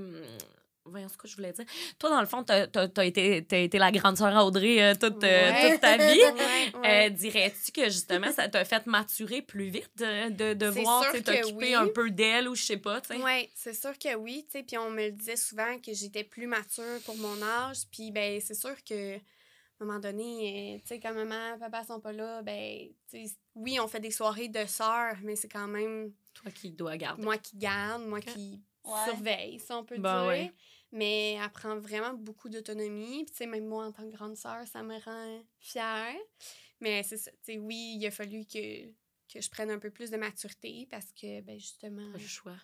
[0.85, 1.65] voyons ce que je voulais dire.
[1.97, 4.93] Toi, dans le fond, t'as as, été, t'as été la grande sœur à Audrey euh,
[4.93, 5.71] toute, euh, Ouais.
[5.71, 6.21] toute ta vie.
[6.75, 11.73] Ouais, Dirais-tu que justement, ça t'a fait maturer plus vite de, de, voir t'occuper oui.
[11.73, 13.23] un peu d'elle ou je sais pas, tu sais?
[13.23, 16.23] Oui, c'est sûr que oui, tu sais, puis on me le disait souvent que j'étais
[16.23, 20.89] plus mature pour mon âge, puis ben c'est sûr que à un moment donné, tu
[20.89, 22.89] sais, quand maman, papa sont pas là, ben,
[23.55, 27.23] oui, on fait des soirées de sœurs, mais c'est quand même Toi qui dois garder.
[27.23, 29.05] moi qui garde, moi qui Ouais.
[29.05, 30.27] surveille, si on peut Ben dire.
[30.27, 30.53] ouais.
[30.91, 33.23] Mais elle prend vraiment beaucoup d'autonomie.
[33.25, 36.15] Puis, tu sais, même moi, en tant que grande sœur, ça me rend fière.
[36.79, 37.31] Mais c'est ça.
[37.31, 38.87] Tu sais, oui, il a fallu que,
[39.31, 42.57] que je prenne un peu plus de maturité parce que, ben, justement, Pas le choix.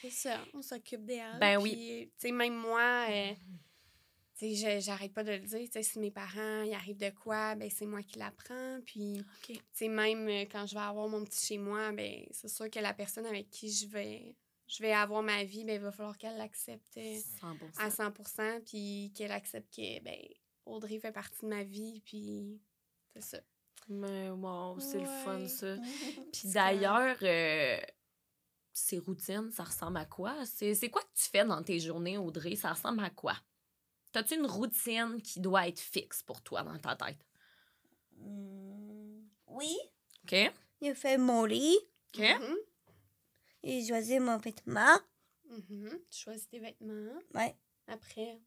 [0.00, 1.38] c'est ça, on s'occupe d'elle.
[1.40, 2.10] Ben oui.
[2.18, 3.42] Tu sais, même moi, euh, je-
[4.40, 5.60] j'arrête pas de le dire.
[5.66, 8.80] Tu sais, si mes parents, il arrive de quoi, ben, c'est moi qui l'apprends.
[8.84, 9.56] Puis, OK.
[9.56, 12.70] tu sais, même euh, quand je vais avoir mon petit chez moi, ben, c'est sûr
[12.70, 15.92] que la personne avec qui je vais, je vais avoir ma vie, ben, il va
[15.92, 18.12] falloir qu'elle l'accepte euh, 100 à 100
[18.66, 20.18] puis qu'elle accepte que, ben,
[20.66, 22.60] Audrey fait partie de ma vie, puis
[23.14, 23.38] c'est ça.
[23.88, 25.76] Mais wow, c'est le fun, ça.
[26.32, 27.80] Puis d'ailleurs, euh,
[28.72, 30.34] ces routines, ça ressemble à quoi?
[30.44, 32.54] C'est quoi que tu fais dans tes journées, Audrey?
[32.54, 33.34] Ça ressemble à quoi?
[34.12, 37.24] T'as-tu une routine qui doit être fixe pour toi dans ta tête?
[38.16, 39.22] Hmm.
[39.46, 39.76] Oui.
[40.24, 40.36] OK?
[40.82, 41.76] J'ai fait mon lit.
[42.14, 42.20] OK?
[42.20, 42.56] Mhm,
[43.62, 44.98] J'ai choisi mon vêtement.
[45.50, 46.00] mhm.
[46.10, 47.18] Tu choisis tes vêtements.
[47.34, 47.56] Ouais.
[47.86, 48.40] Après,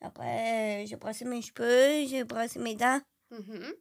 [0.00, 3.00] Après, euh, j'ai brossé mes cheveux, j'ai brossé mes dents.
[3.30, 3.72] mhm.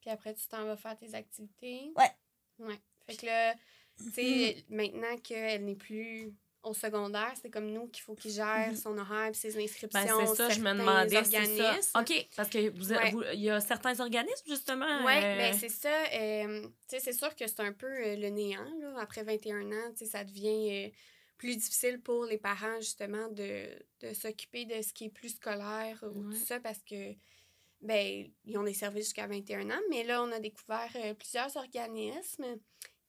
[0.00, 1.92] Puis après, tu t'en vas faire tes activités.
[1.96, 2.10] Ouais.
[2.58, 2.80] Ouais.
[3.06, 3.54] Fait que là,
[3.98, 8.68] tu sais, maintenant qu'elle n'est plus au secondaire, c'est comme nous qu'il faut qu'il gère
[8.70, 8.76] Mhm.
[8.76, 10.26] son horaire puis ses Ben, inscriptions.
[10.26, 12.00] c'est ça, je me demandais, ça.
[12.00, 13.10] OK, parce que vous, Ouais.
[13.10, 15.04] vous- il y a certains organismes, justement.
[15.04, 15.88] Oui, euh, ben c'est ça.
[16.14, 18.64] euh, tu sais, c'est sûr que c'est un peu euh, le néant.
[18.80, 18.94] Là.
[19.00, 20.90] Après 21 ans, tu sais, ça devient euh,
[21.38, 23.66] plus difficile pour les parents, justement, de,
[24.00, 26.34] de s'occuper de ce qui est plus scolaire ou Ouais.
[26.34, 27.12] tout ça parce que,
[27.80, 29.80] ben, ils ont des services jusqu'à 21 ans.
[29.90, 32.46] Mais là, on a découvert plusieurs organismes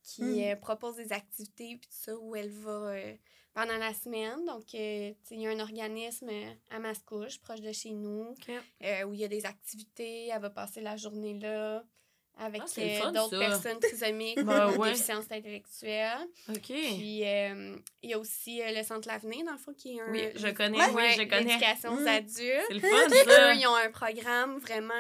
[0.06, 0.40] qui Mm.
[0.52, 3.16] euh, proposent des activités puis tout ça où elle va euh,
[3.54, 4.46] pendant la semaine.
[4.46, 6.30] Donc, euh, il y a un organisme
[6.70, 8.36] à Mascouche, proche de chez nous
[8.82, 10.28] où il y a des activités.
[10.28, 11.84] Elle va passer la journée là.
[12.38, 14.92] Avec Ah, euh, d'autres personnes trisomiques Ben ou ouais.
[14.92, 16.28] déficience intellectuelle.
[16.50, 16.62] OK.
[16.66, 20.02] Puis, euh, il y a aussi euh, le Centre L'Avenir, dans le fond, qui est
[20.02, 20.12] un...
[20.12, 20.92] Oui, je connais, Ouais.
[20.94, 21.44] oui, je connais.
[21.44, 22.08] l'éducation aux Mm.
[22.08, 22.66] adultes.
[22.68, 23.52] C'est le fun, Puis ça.
[23.52, 24.94] eux, ils ont un programme vraiment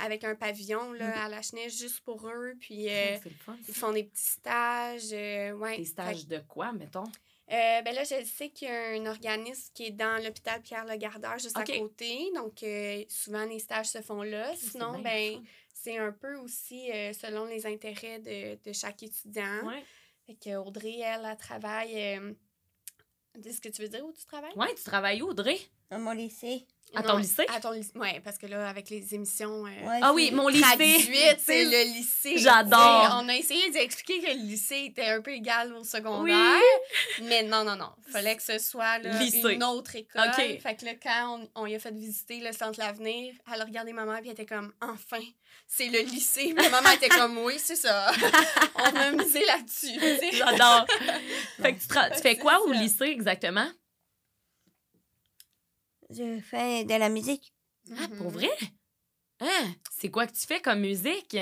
[0.00, 2.54] avec un pavillon là, à la Chenille juste pour eux.
[2.60, 5.12] Puis le fun, ils font des petits stages.
[5.12, 5.76] ouais.
[5.76, 7.04] Des stages de quoi, mettons?
[7.52, 11.36] Euh, ben là, je sais qu'il y a un organisme qui est dans l'hôpital Pierre-Le-Gardeur,
[11.40, 12.30] juste à côté.
[12.36, 14.52] Donc, euh, souvent, les stages se font là.
[14.54, 15.42] Sinon, ben.
[15.82, 19.66] C'est un peu aussi euh, selon les intérêts de, de chaque étudiant.
[19.66, 19.82] Ouais.
[20.26, 21.94] Fait que Audrey, elle, elle travaille.
[22.16, 22.32] euh,
[23.44, 24.54] Est-ce que tu veux dire où tu travailles?
[24.56, 25.58] ouais, tu travailles où, Audrey?
[25.90, 26.66] Dans mon lycée.
[26.94, 27.46] À ton lycée?
[27.54, 27.92] À ton lycée.
[27.94, 29.64] Oui, parce que là, avec les émissions.
[29.66, 31.36] euh, Ouais, Ah oui, mon lycée.
[31.38, 32.38] c'est le lycée.
[32.38, 33.18] J'adore.
[33.22, 36.36] On a essayé d'expliquer que le lycée était un peu égal au secondaire.
[37.22, 37.90] Mais non, non, non.
[38.10, 39.52] fallait que ce soit là, Lycée.
[39.54, 40.22] une autre école.
[40.36, 40.60] Ok.
[40.60, 43.64] Fait que là, quand on, on y a fait visiter le centre L'Avenir, elle a
[43.64, 45.20] regardé maman puis elle était comme enfin,
[45.66, 46.52] c'est le lycée.
[46.54, 48.10] Ma maman était comme oui, c'est ça.
[48.76, 50.00] on a misé là-dessus.
[50.32, 50.86] J'adore.
[51.62, 53.68] fait que tu, tu fais quoi au lycée exactement?
[56.10, 57.52] Je fais de la musique.
[57.92, 58.32] Ah, pour Mhm.
[58.32, 58.50] vrai?
[59.40, 59.74] Hein?
[59.90, 61.36] C'est quoi que tu fais comme musique?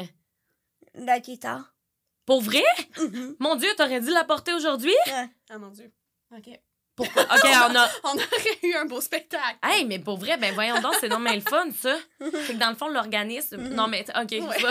[0.95, 1.75] La guitare.
[2.27, 2.63] Pour vrai?
[2.99, 3.37] Mhm.
[3.41, 4.95] Mon Dieu, t'aurais dû l'apporter aujourd'hui?
[5.07, 5.29] Ouais.
[5.51, 5.93] Ah mon Dieu.
[6.37, 6.49] OK.
[6.99, 7.23] Pourquoi?
[7.35, 7.89] OK, on a.
[8.05, 9.57] On aurait eu un beau spectacle.
[9.63, 11.97] Hey, mais pour vrai, ben voyons donc, c'est non mais le fun, ça.
[12.21, 13.57] Fait que dans le fond, l'organisme.
[13.57, 13.75] Mhm.
[13.75, 14.31] Non, mais OK.
[14.33, 14.41] Ouais.
[14.41, 14.71] vois.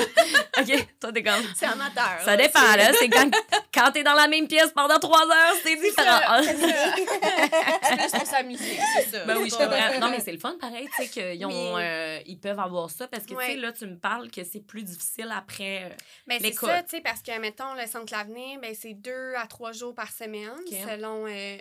[0.59, 1.43] OK, toi, t'es comme.
[1.55, 2.19] C'est amateur.
[2.23, 2.91] Ça dépend, là.
[2.99, 3.31] C'est quand,
[3.73, 6.19] quand t'es dans la même pièce pendant trois heures, c'est différent.
[6.19, 6.41] ça.
[6.43, 9.25] C'est plus pour s'amuser, c'est ça.
[9.25, 9.99] Ben oui, je comprends.
[9.99, 11.81] Non, mais c'est le fun, pareil, tu sais, qu'ils ont, Oui.
[11.83, 14.59] euh, ils peuvent avoir ça parce que, tu sais, là, tu me parles que c'est
[14.65, 15.83] plus difficile après.
[15.85, 15.95] euh,
[16.27, 19.47] Ben, c'est ça, tu sais, parce que, mettons, le centre L'Avenir, ben, c'est deux à
[19.47, 21.57] trois jours par semaine, selon euh,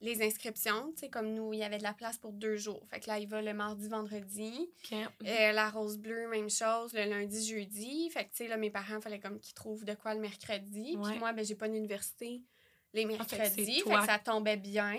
[0.00, 0.92] les inscriptions.
[0.92, 2.86] Tu sais, comme nous, il y avait de la place pour deux jours.
[2.90, 4.68] Fait que là, il va le mardi, vendredi.
[4.92, 4.98] OK.
[5.26, 8.10] Euh, la Rose Bleue, même chose, le lundi, jeudi.
[8.10, 10.20] Fait que, tu sais, là, mes parents, il fallait comme qu'ils trouvent de quoi le
[10.20, 10.96] mercredi.
[10.96, 11.10] Ouais.
[11.10, 12.42] Puis moi, ben, j'ai pas d'université
[12.92, 13.80] les Ah, fait que c'est mercredis.
[13.82, 14.96] fait, que ça tombait bien.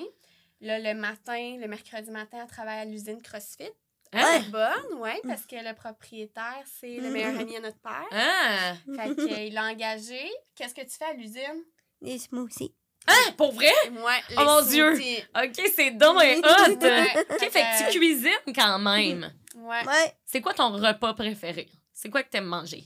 [0.61, 3.69] Là, le matin, le mercredi matin, elle travaille à l'usine CrossFit.
[4.13, 4.41] Hein?
[4.51, 7.39] Bonne, ouais, parce que le propriétaire, c'est le meilleur Mhm.
[7.41, 8.07] ami à notre père.
[8.11, 8.73] Ah!
[8.95, 10.19] Fait qu'il l'a engagé.
[10.55, 11.63] Qu'est-ce que tu fais à l'usine?
[12.01, 12.73] Les smoothies.
[13.07, 13.71] Ah, pour vrai?
[13.91, 14.93] Moi, les Oh mon Dieu!
[14.93, 16.77] OK, c'est donc un hot!
[16.81, 17.25] Ouais.
[17.31, 19.31] OK, fait que tu que- cuisines quand même.
[19.55, 19.85] Ouais.
[19.85, 20.13] Ouais.
[20.25, 21.67] C'est quoi ton repas préféré?
[21.93, 22.83] C'est quoi que t'aimes manger?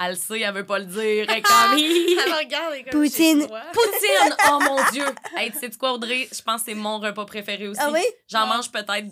[0.00, 1.26] Elle le sait, elle veut pas le dire.
[1.28, 3.46] Elle est comme, regarde, elle est comme, Poutine.
[3.72, 4.34] Poutine!
[4.50, 5.04] Oh mon Dieu!
[5.36, 6.28] Hey, tu sais quoi, Audrey?
[6.32, 7.80] Je pense que c'est mon repas préféré aussi.
[7.82, 8.02] Ah oui?
[8.28, 9.06] J'en mange peut-être,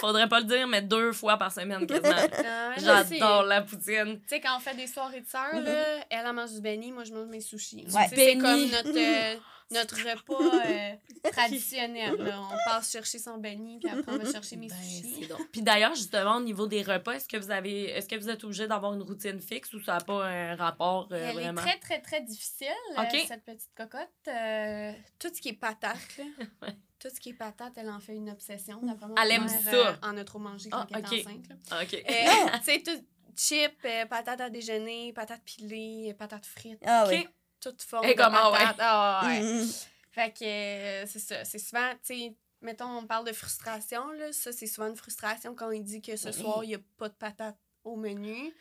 [0.00, 2.16] faudrait pas le dire, mais deux fois par semaine quasiment.
[2.38, 4.20] Ah, J'adore la poutine.
[4.22, 5.72] Tu sais, quand on fait des soirées de sœurs, là,
[6.10, 7.86] elle, elle mange du béni, moi, je mange mes sushis.
[7.92, 8.06] Ouais.
[8.08, 9.36] C'est comme notre, euh,
[9.70, 10.34] notre repas
[10.66, 12.16] euh, traditionnel.
[12.16, 12.40] là.
[12.42, 15.28] On passe chercher son béni, puis après, on va chercher mes Ben, sushis.
[15.52, 18.42] Puis d'ailleurs, justement, au niveau des repas, est-ce que vous avez est-ce que vous êtes
[18.44, 21.60] obligé d'avoir une routine fixe ou ça n'a pas un rapport euh, Elle vraiment?
[21.62, 24.08] est très, très, très difficile, euh, cette petite cocotte.
[24.28, 26.68] Euh, tout ce qui est patate, là.
[27.00, 28.80] Tout ce qui est patate, elle en fait une obsession.
[28.80, 29.74] D'après moi, Elle aime ça.
[29.74, 31.48] euh, en a trop mangé quand Ah, elle était enceinte.
[31.50, 31.54] là.
[31.70, 31.92] Ah, OK.
[31.92, 33.04] Euh, tu sais, tout
[33.36, 37.26] chips, euh, patates à déjeuner, patates pilées, patates frites, Ah oui.
[37.70, 38.58] Toute forme Et de comment, ouais.
[38.58, 38.76] patates.
[38.80, 39.40] Ah, ouais.
[39.40, 39.68] Mhm.
[40.10, 41.44] Fait que euh, c'est ça.
[41.44, 44.32] C'est souvent, tu sais, mettons, on parle de frustration, là.
[44.32, 47.08] Ça, c'est souvent une frustration quand il dit que ce soir, il n'y a pas
[47.08, 48.54] de patates au menu.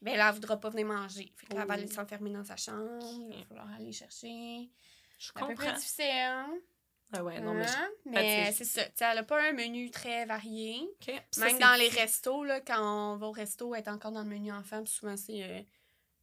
[0.00, 1.32] Ben là, elle voudra pas venir manger.
[1.36, 2.98] Fait que là, elle va aller s'enfermer dans sa chambre.
[3.30, 4.68] Il va falloir aller chercher.
[5.18, 5.76] Je C'est un peu plus comprends.
[5.78, 6.44] difficile?
[7.14, 7.90] Ah ouais, non, mais Hein?
[8.06, 8.82] Mais c'est ça.
[9.00, 10.80] Elle n'a pas un menu très varié.
[11.30, 14.22] Ça, Même dans les restos, là, quand on va au resto, elle est encore dans
[14.22, 14.82] le menu enfant.
[14.82, 15.60] Puis souvent, c'est euh,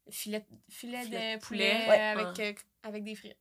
[0.09, 1.89] filet, filet, Filet de poulet, poulet.
[1.89, 1.99] Ouais.
[2.01, 3.38] avec, euh, avec des frites.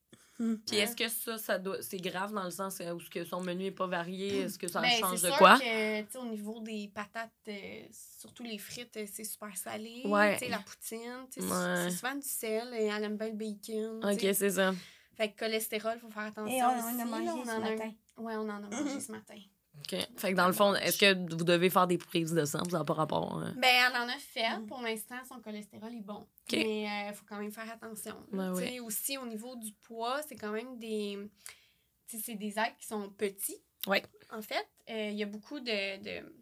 [0.69, 3.25] Puis est-ce que ça, ça doit, c'est grave dans le sens euh, où ce que
[3.25, 4.43] son menu n'est pas varié?
[4.43, 5.59] Est-ce que ça Ben, change c'est de sûr quoi?
[5.59, 10.03] que, tu sais, au niveau des patates, euh, surtout les frites, euh, c'est super salé.
[10.05, 10.35] Ouais.
[10.39, 11.49] Tu sais, la poutine, c'est- Ouais.
[11.85, 12.73] c'est souvent du sel.
[12.75, 14.05] Et elle aime bien le bacon.
[14.05, 14.73] OK, c'est ça.
[15.17, 16.57] Fait que cholestérol, il faut faire attention.
[16.57, 17.93] Et on, on aussi, a là, mangé on ce en a un- matin.
[18.19, 19.35] Ouais, on en a mangé ce matin.
[19.81, 19.99] OK.
[20.17, 22.63] Fait que dans le fond, est-ce que vous devez faire des prises de sang?
[22.71, 23.39] Ça n'a pas rapport.
[23.39, 23.51] euh?
[23.57, 24.67] Ben, elle en a fait.
[24.67, 26.27] Pour l'instant, son cholestérol est bon.
[26.53, 28.17] Mais il faut quand même faire attention.
[28.33, 28.81] Ben oui.
[28.81, 31.19] Aussi, au niveau du poids, c'est quand même des...
[32.07, 33.59] c'est des êtres qui sont petits.
[33.87, 34.03] Ouais.
[34.31, 36.03] En fait, Euh, il y a beaucoup de...
[36.03, 36.35] de...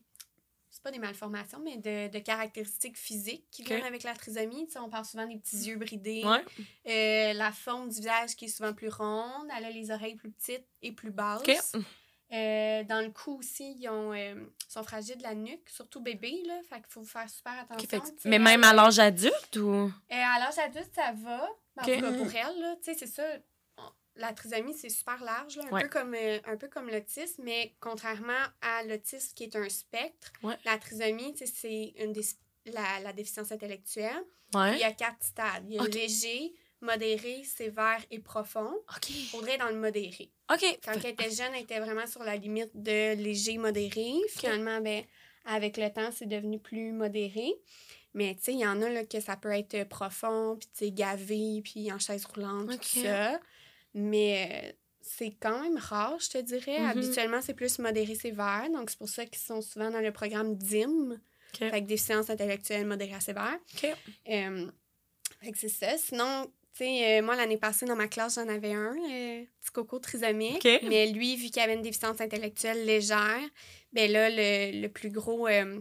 [0.71, 4.69] C'est pas des malformations, mais de, de caractéristiques physiques qui viennent avec la trisomie.
[4.79, 6.23] On parle souvent des petits yeux bridés.
[6.23, 6.45] Ouais.
[6.87, 9.49] Euh, la forme du visage qui est souvent plus ronde.
[9.57, 11.75] Elle a les oreilles plus petites et plus basses.
[12.33, 14.35] Euh, dans le cou aussi, ils ont, euh,
[14.69, 16.61] sont fragiles de la nuque, surtout bébé, là.
[16.69, 17.89] Fait qu'il faut faire super attention.
[17.89, 19.71] Fait mais même à l'âge adulte ou?
[19.73, 21.49] euh, à l'âge adulte, ça va.
[21.77, 21.95] Ben, En Ok.
[21.95, 23.23] tout cas, pour elle, là, tu sais, c'est ça.
[24.19, 25.83] La trisomie, c'est super large, là, un, Ouais.
[25.83, 30.57] peu comme, un peu comme l'autisme, mais contrairement à l'autisme qui est un spectre, Ouais.
[30.65, 32.25] la trisomie, c'est une des
[32.65, 34.25] la, la déficience intellectuelle.
[34.55, 34.73] Ouais.
[34.75, 35.65] Il y a quatre stades.
[35.69, 36.53] Il y a léger,
[36.87, 38.73] modéré, sévère et profond.
[38.97, 39.11] OK.
[39.35, 40.31] Audrey est dans le modéré.
[40.53, 40.65] OK.
[40.85, 44.15] Quand elle était jeune, elle était vraiment sur la limite de léger, modéré.
[44.31, 45.05] Finalement, ben,
[45.45, 47.55] avec le temps, c'est devenu plus modéré.
[48.15, 50.87] Mais tu sais, il y en a là, que ça peut être profond, puis tu
[50.87, 53.39] sais, gavé, puis en chaise roulante, tout ça.
[53.93, 54.73] Mais euh,
[55.03, 56.81] c'est quand même rare, je te dirais.
[56.81, 56.87] Mhm.
[56.87, 58.69] Habituellement, c'est plus modéré sévère.
[58.73, 61.13] Donc, c'est pour ça qu'ils sont souvent dans le programme DIM,
[61.55, 61.63] OK.
[61.63, 63.59] avec déficience intellectuelle modérée à sévère.
[63.75, 63.95] OK.
[64.31, 64.71] Euh,
[65.43, 65.97] fait que c'est ça.
[65.99, 69.73] Sinon, tu sais, euh, moi, l'année passée, dans ma classe, j'en avais un, euh, petit
[69.73, 70.63] coco trisomique.
[70.83, 73.41] Mais lui, vu qu'il avait une déficience intellectuelle légère,
[73.95, 75.49] ben là, le, le plus gros...
[75.49, 75.81] euh,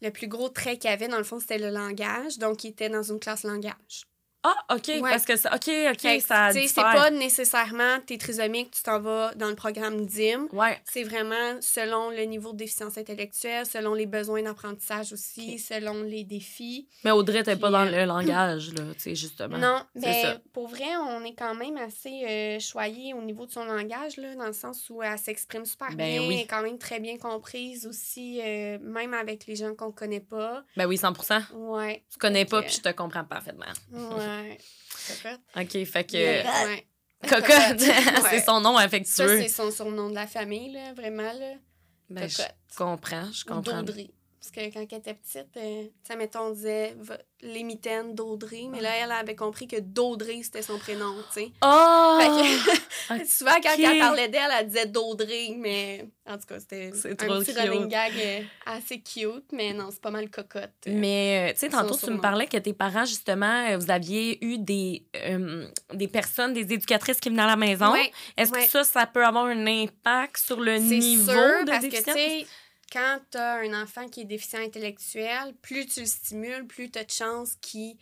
[0.00, 2.38] le plus gros trait qu'il avait, dans le fond, c'était le langage.
[2.38, 4.07] Donc, il était dans une classe langage.
[4.44, 4.86] Ah, OK.
[4.86, 5.00] Ouais.
[5.00, 5.50] Parce que ça.
[5.54, 6.50] OK, OK, Fait ça.
[6.52, 10.46] tu sais, c'est pas nécessairement t'es trisomique, tu t'en vas dans le programme DIM.
[10.52, 10.80] Ouais.
[10.84, 16.22] C'est vraiment selon le niveau de déficience intellectuelle, selon les besoins d'apprentissage aussi, selon les
[16.24, 16.88] défis.
[17.04, 19.58] Mais Audrey, t'es pas dans euh, le langage, là, tu sais, justement.
[19.58, 20.36] Non, ben, ça.
[20.52, 24.34] pour vrai, on est quand même assez euh, choyé au niveau de son langage, là,
[24.36, 26.34] dans le sens où elle s'exprime super Ben bien, oui.
[26.36, 30.20] elle est quand même très bien comprise aussi, euh, même avec les gens qu'on connaît
[30.20, 30.62] pas.
[30.76, 31.12] Ben oui, 100
[31.54, 33.66] Ouais, Tu connais pas, puis je te comprends parfaitement.
[33.92, 34.27] ouais.
[35.06, 35.40] Cocotte.
[35.56, 36.66] OK, fait que.
[36.66, 36.86] Ouais.
[37.28, 37.80] Cocotte,
[38.30, 39.40] c'est son nom Ça, affectueux.
[39.42, 41.54] c'est son surnom de la famille, là, vraiment, là.
[42.10, 42.54] Ben, je Cocotte.
[42.76, 43.82] comprends, je comprends.
[43.82, 44.12] Daudry.
[44.40, 46.94] Parce que quand elle était petite, euh, tu sais, mettons, on disait
[47.40, 51.52] les mitaines d'Audrey, mais là, elle avait compris que Daudrey, c'était son prénom, tu sais.
[51.62, 52.18] Oh!
[53.08, 57.14] Que, souvent, quand elle parlait d'elle, elle disait Daudrey, mais en tout cas, c'était un
[57.14, 57.58] trop petit cute.
[57.62, 60.70] running gag euh, assez cute, mais non, c'est pas mal cocotte.
[60.86, 60.92] euh.
[60.94, 64.44] Mais, euh, tu sais, tantôt, tu me parlais que tes parents, justement, euh, vous aviez
[64.44, 67.92] eu des, euh, des personnes, des éducatrices qui venaient à la maison.
[67.92, 68.64] Ouais, Est-ce ouais.
[68.64, 72.46] que ça, ça peut avoir un impact sur le niveau sûr, de parce que,
[72.90, 77.04] tu quand t'as un enfant qui est déficient intellectuel, plus tu le stimules, plus t'as
[77.04, 77.96] de chances qu'il,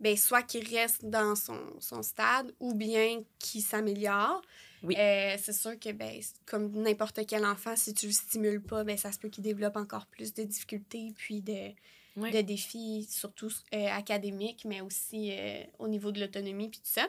[0.00, 4.42] ben, soit qu'il reste dans son, son stade ou bien qu'il s'améliore.
[4.82, 4.96] Oui.
[4.98, 8.96] Euh, c'est sûr que, ben, comme n'importe quel enfant, si tu le stimules pas, ben,
[8.96, 11.72] ça se peut qu'il développe encore plus de difficultés puis de,
[12.16, 12.30] Oui.
[12.30, 17.06] de défis, surtout euh, académiques, mais aussi euh, au niveau de l'autonomie puis tout ça.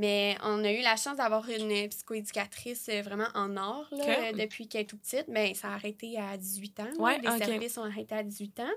[0.00, 4.32] Mais on a eu la chance d'avoir une psychoéducatrice euh, vraiment en or là, euh,
[4.32, 5.26] depuis qu'elle est toute petite.
[5.28, 6.92] Mais ça a arrêté à 18 ans.
[7.00, 8.70] Ouais, Les services ont arrêté à 18 ans.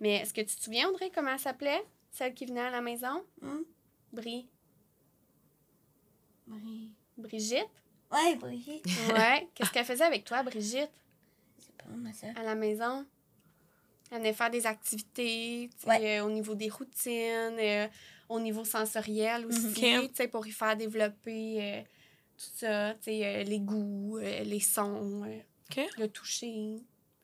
[0.00, 1.84] Mais est-ce que tu te souviens, Audrey, comment elle s'appelait?
[2.10, 3.22] Celle qui venait à la maison?
[3.42, 3.62] Hum?
[4.12, 4.48] Bri...
[6.48, 6.90] Oui.
[7.16, 7.68] Brigitte?
[8.12, 8.84] Ouais, Brigitte.
[9.12, 9.48] Ouais.
[9.54, 10.90] Qu'est-ce qu'elle faisait avec toi, Brigitte,
[11.58, 12.30] C'est pas ma soeur.
[12.36, 13.06] à la maison?
[14.10, 16.18] Elle venait faire des activités sais, Ouais.
[16.20, 17.88] euh, au niveau des routines, euh,
[18.28, 20.08] au niveau sensoriel aussi, Ok.
[20.08, 21.82] tu sais, pour y faire développer euh,
[22.36, 26.76] tout ça, tu sais, euh, les goûts, euh, les sons, euh, le toucher.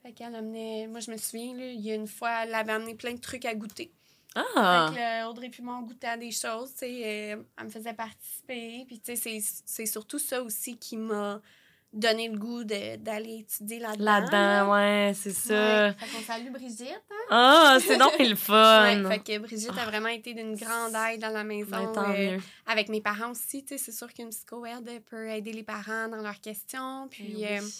[0.02, 2.72] Fait qu'elle amenait, moi je me souviens, là, il y a une fois, elle avait
[2.72, 3.92] amené plein de trucs à goûter.
[4.34, 4.90] Ah!
[4.92, 7.92] Fait que Audrey puis moi, on goûtait à des choses, tu sais, elle me faisait
[7.94, 8.84] participer.
[8.86, 11.42] Puis tu sais, c'est surtout ça aussi qui m'a
[11.92, 14.05] donné le goût de- d'aller étudier là-dedans.
[14.05, 14.20] là.
[14.20, 15.88] Là-dedans, ouais, c'est ça.
[15.88, 15.94] Ouais.
[15.98, 16.88] Fait qu'on salue Brigitte.
[17.11, 17.16] hein?
[17.31, 19.03] Ah, c'est donc le fun!
[19.05, 21.70] Ouais, fait que Brigitte a vraiment été d'une grande aide dans la maison.
[21.70, 22.42] Ben, tant euh, mieux.
[22.66, 26.22] avec mes parents aussi, tu sais, c'est sûr qu'une psycho-aide peut aider les parents dans
[26.22, 27.72] leurs questions, puis Ben euh, oui.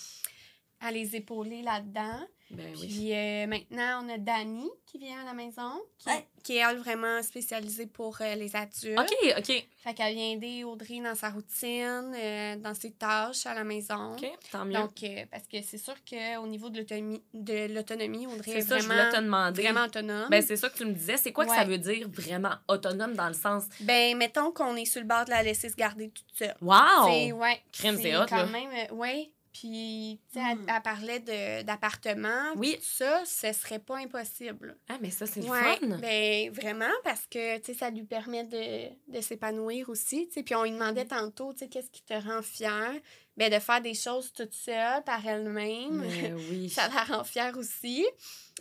[0.81, 2.20] à les épauler là-dedans.
[2.51, 2.89] Ben oui.
[2.89, 6.27] Puis euh, maintenant, on a Dani qui vient à la maison, qui, Ouais.
[6.43, 8.99] qui est, elle, vraiment spécialisée pour euh, les adultes.
[8.99, 9.67] OK, OK.
[9.83, 14.15] Fait qu'elle vient aider Audrey dans sa routine, euh, dans ses tâches à la maison.
[14.15, 14.73] OK, tant mieux.
[14.73, 18.61] Donc, euh, parce que c'est sûr qu'au niveau de l'autonomie, de l'autonomie, Audrey c'est est
[18.63, 19.63] ça, je vraiment, voulais te demander.
[19.63, 20.29] vraiment autonome.
[20.31, 21.17] Ben, c'est ça que tu me disais.
[21.19, 23.65] C'est quoi que ça veut dire vraiment autonome dans le sens?
[23.81, 26.55] Ben, mettons qu'on est sur le bord de la laisser se garder toute seule.
[26.61, 26.77] Wow!
[27.07, 27.61] C'est, ouais.
[27.73, 28.47] Crème, c'est hot, quand là.
[28.47, 29.31] même, euh, ouais.
[29.53, 30.67] Puis, tu sais, elle- Mm.
[30.77, 32.53] elle, parlait de, d'appartement.
[32.57, 32.77] Oui.
[32.77, 34.77] Tout ça, ce serait pas impossible.
[34.89, 35.99] Ah, mais ça, c'est Ouais, fun!
[35.99, 40.43] ben vraiment, parce que, tu sais, ça lui permet de, de s'épanouir aussi, tu sais.
[40.45, 42.93] Puis on lui demandait tantôt, tu sais, qu'est-ce qui te rend fière?
[43.37, 46.03] Ben de faire des choses toute seule, par elle-même.
[46.51, 46.69] Oui.
[46.71, 48.07] ça la rend fière aussi.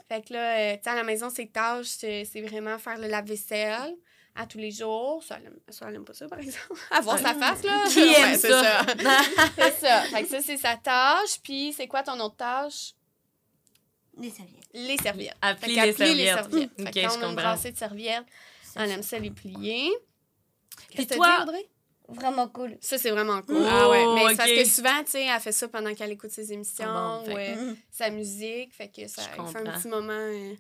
[0.08, 3.08] Fait que là, euh, tu sais, à la maison, ses tâches, c'est vraiment faire le
[3.08, 3.96] lave-vaisselle
[4.42, 5.22] à tous les jours.
[5.24, 6.80] Ça, elle aime, ça, elle aime pas ça, par exemple.
[6.92, 7.84] Avoir sa face, là.
[7.90, 8.86] Qui Ouais, aime c'est ça?
[9.56, 10.02] c'est ça.
[10.04, 11.40] Fait que ça, c'est sa tâche.
[11.44, 12.94] Puis, c'est quoi ton autre tâche?
[14.18, 14.56] Des serviettes.
[14.74, 15.36] Les serviettes.
[15.44, 16.36] Les plie les serviettes.
[16.36, 16.72] serviettes.
[16.80, 18.26] Ok, Fait que quand je on a une brassée de serviettes,
[18.76, 19.90] elle aime ça les plier.
[20.94, 21.68] Puis toi- Audrey?
[22.08, 22.76] Vraiment cool.
[22.82, 23.58] Ça, c'est vraiment cool.
[23.60, 24.06] Oh, ah ouais.
[24.16, 26.86] Mais c'est parce que souvent, tu sais, elle fait ça pendant qu'elle écoute ses émissions
[26.88, 27.78] Ah bon, ou fait- euh, Mhm.
[27.92, 28.74] sa musique.
[28.74, 30.54] Fait que ça fait un petit moment euh,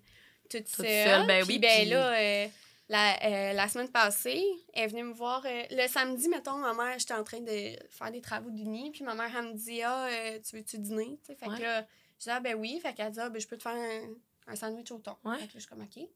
[0.50, 1.08] toute, Toute seule.
[1.08, 2.48] seule, ben Puis, oui, ben puis- là, euh,
[2.90, 5.44] la, euh, la semaine passée, elle est venue me voir.
[5.46, 8.92] euh, le samedi, mettons, ma mère, j'étais en train de faire des travaux d'uni.
[8.92, 11.20] Puis ma mère, elle me dit Ah, euh, tu veux-tu dîner?
[11.24, 11.58] Fait Ouais.
[11.58, 11.82] que là,
[12.18, 12.80] je dis Ah, ben oui.
[12.82, 15.16] Fait qu'elle dit Ah, ben je peux te faire un, un sandwich au thon.
[15.24, 15.38] Ouais.
[15.38, 16.10] Fait que là, je suis comme, OK.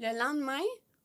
[0.00, 0.60] Le lendemain,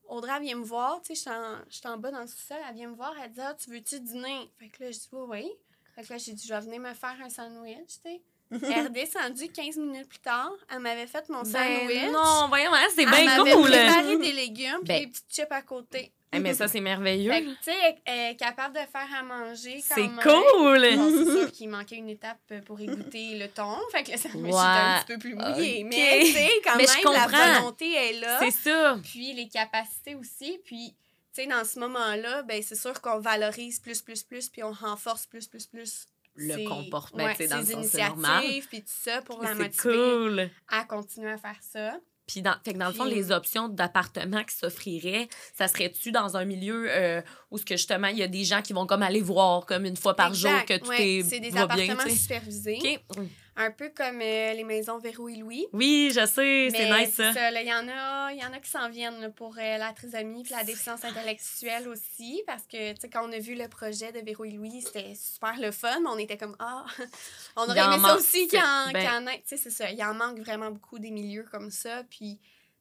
[0.07, 1.29] Audrey, elle vient me voir, tu sais,
[1.69, 3.69] j'étais en, en bas dans le sous-sol, elle vient me voir, elle dit, ah, tu
[3.71, 4.49] veux-tu dîner?
[4.57, 5.51] Fait que là, je dis, oui, oui.
[5.95, 8.21] Fait que là, j'ai dit, je vais venir me faire un sandwich, tu sais.
[8.51, 11.87] Elle est redescendue 15 minutes plus tard, elle m'avait fait mon sandwich.
[11.87, 13.69] Ben non, voyons, hein, c'est elle bien m'avait cool.
[13.71, 14.99] préparé des légumes puis Ben.
[15.01, 16.11] des petites chips à côté.
[16.31, 17.31] Eh, mais ça, c'est merveilleux.
[17.31, 20.95] Tu sais, elle- elle est capable de faire à manger C'est cool.
[20.97, 23.77] Bon, c'est sûr qu'il manquait une étape pour égoutter le thon.
[23.91, 25.83] Fait que le sandwich était un petit peu plus mouillé.
[25.85, 27.37] Mais, tu sais, quand Mais même, comprends.
[27.37, 28.39] la volonté est là.
[28.39, 28.97] C'est ça.
[29.01, 30.59] Puis les capacités aussi.
[30.65, 30.93] Puis,
[31.33, 34.73] tu sais, dans ce moment-là, ben c'est sûr qu'on valorise plus, plus, plus, puis on
[34.73, 36.05] renforce plus, plus, plus.
[36.35, 38.43] Le comportement, ouais, dans le sens, normal.
[38.43, 40.49] initiatives, puis tout ça, pour la motiver cool.
[40.67, 41.99] à continuer à faire ça.
[42.27, 46.11] Puis dans, fait que dans le fond, Puis- les options d'appartements qui s'offriraient, ça serait-tu
[46.11, 47.21] dans un milieu euh,
[47.51, 49.85] où ce que justement il y a des gens qui vont comme aller voir comme
[49.85, 51.19] une fois par jour que tout ouais.
[51.19, 52.79] est C'est des va appartements supervisés.
[52.79, 53.19] OK.
[53.57, 55.65] Un peu comme euh, les maisons Véro et Louis.
[55.71, 57.31] Oui, je sais, c'est nice ça.
[57.51, 60.43] Il y, en a- y en a qui s'en viennent là, pour euh, la trisomie
[60.43, 62.43] puis la déficience intellectuelle aussi.
[62.45, 65.71] Parce que, quand on a vu le projet de Véro et Louis, c'était super le
[65.71, 66.01] fun.
[66.01, 66.85] Mais on était comme, ah,
[67.55, 69.41] on aurait aimé ça aussi qu'il en, ben- en ait.
[69.45, 69.89] C'est ça.
[69.89, 72.03] Il en manque vraiment beaucoup des milieux comme ça.
[72.09, 72.37] Puis,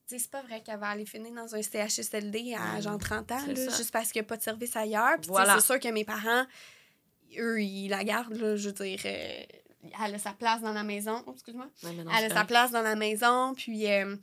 [0.07, 3.47] c'est pas vrai qu'elle va aller finir dans un CHSLD à Mm, genre 30 ans,
[3.47, 5.19] là, juste parce qu'il n'y a pas de service ailleurs.
[5.21, 5.55] Puis, Voilà.
[5.55, 6.45] c'est sûr que mes parents,
[7.39, 9.01] eux, ils la gardent, là, je veux dire.
[9.05, 9.43] euh,
[10.05, 11.23] elle a sa place dans la maison.
[11.27, 11.67] Oh, excuse-moi.
[11.83, 14.17] Ouais, Elle a sa place dans la maison, puis euh,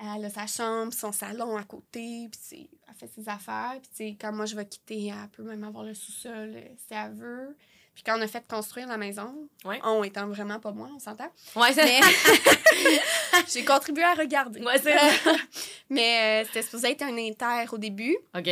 [0.00, 3.74] elle a sa chambre, son salon à côté, puis elle fait ses affaires.
[3.96, 7.14] Puis quand moi je vais quitter, elle peut même avoir le sous-sol euh, si elle
[7.14, 7.56] veut.
[7.94, 9.80] Puis quand on a fait construire la maison, Ouais.
[9.82, 11.32] on étant vraiment pas moi, on s'entend.
[11.56, 12.00] Ouais, c'est Mais
[13.52, 14.60] j'ai contribué à regarder.
[14.62, 14.94] Ouais, c'est
[15.90, 18.48] Mais euh, c'était supposé être un inter au début OK.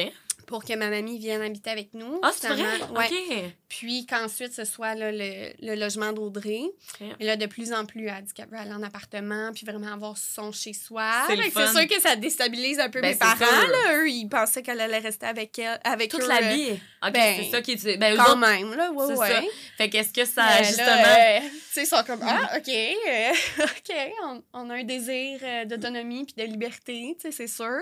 [0.47, 2.21] Pour que ma mamie vienne habiter avec nous.
[2.23, 2.65] Ah, c'est vrai?
[2.95, 3.07] Ouais.
[3.07, 3.53] OK.
[3.69, 6.63] Puis qu'ensuite, ce soit là, le, le logement d'Audrey.
[7.01, 7.07] Ok.
[7.19, 9.93] Mais là, de plus en plus, elle dit qu'elle veut aller en appartement, puis vraiment
[9.93, 11.11] avoir son chez-soi.
[11.29, 13.41] C'est sûr que ça déstabilise un peu Ben, mes parents.
[13.41, 13.97] Là.
[13.97, 16.71] Eux, ils pensaient qu'elle allait rester avec, elle, avec Toute eux, la euh, vie.
[17.05, 19.29] OK, ben, c'est ça qui est ben Quand autres, même, là, ouais, c'est ouais.
[19.29, 19.43] ça.
[19.77, 20.87] Fait qu'est-ce que ça justement?
[20.87, 23.33] euh, tu sais, ils sont comme, ah, OK, euh,
[23.65, 27.81] OK, on, on a un désir d'autonomie puis de liberté, tu sais, c'est sûr.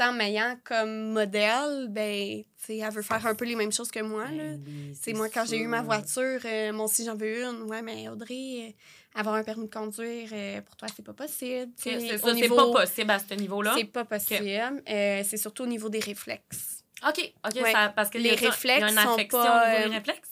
[0.00, 4.00] En m'ayant comme modèle, ben, tu elle veut faire un peu les mêmes choses que
[4.00, 4.56] moi, là.
[4.56, 7.62] Ben oui, C'est moi, quand j'ai eu ma voiture, euh, moi aussi, j'en veux une.
[7.62, 8.74] Ouais, mais Audrey,
[9.14, 11.70] euh, avoir un permis de conduire, euh, pour toi, c'est pas possible.
[11.76, 13.74] C'est ça, c'est pas possible à ce niveau-là?
[13.76, 14.44] C'est pas possible.
[14.88, 16.82] Euh, c'est surtout au niveau des réflexes.
[17.06, 17.70] OK, OK, Ouais.
[17.72, 19.88] ça, parce que Les ça- il y a réflexes une sont affection pas, au niveau
[19.90, 20.30] des réflexes?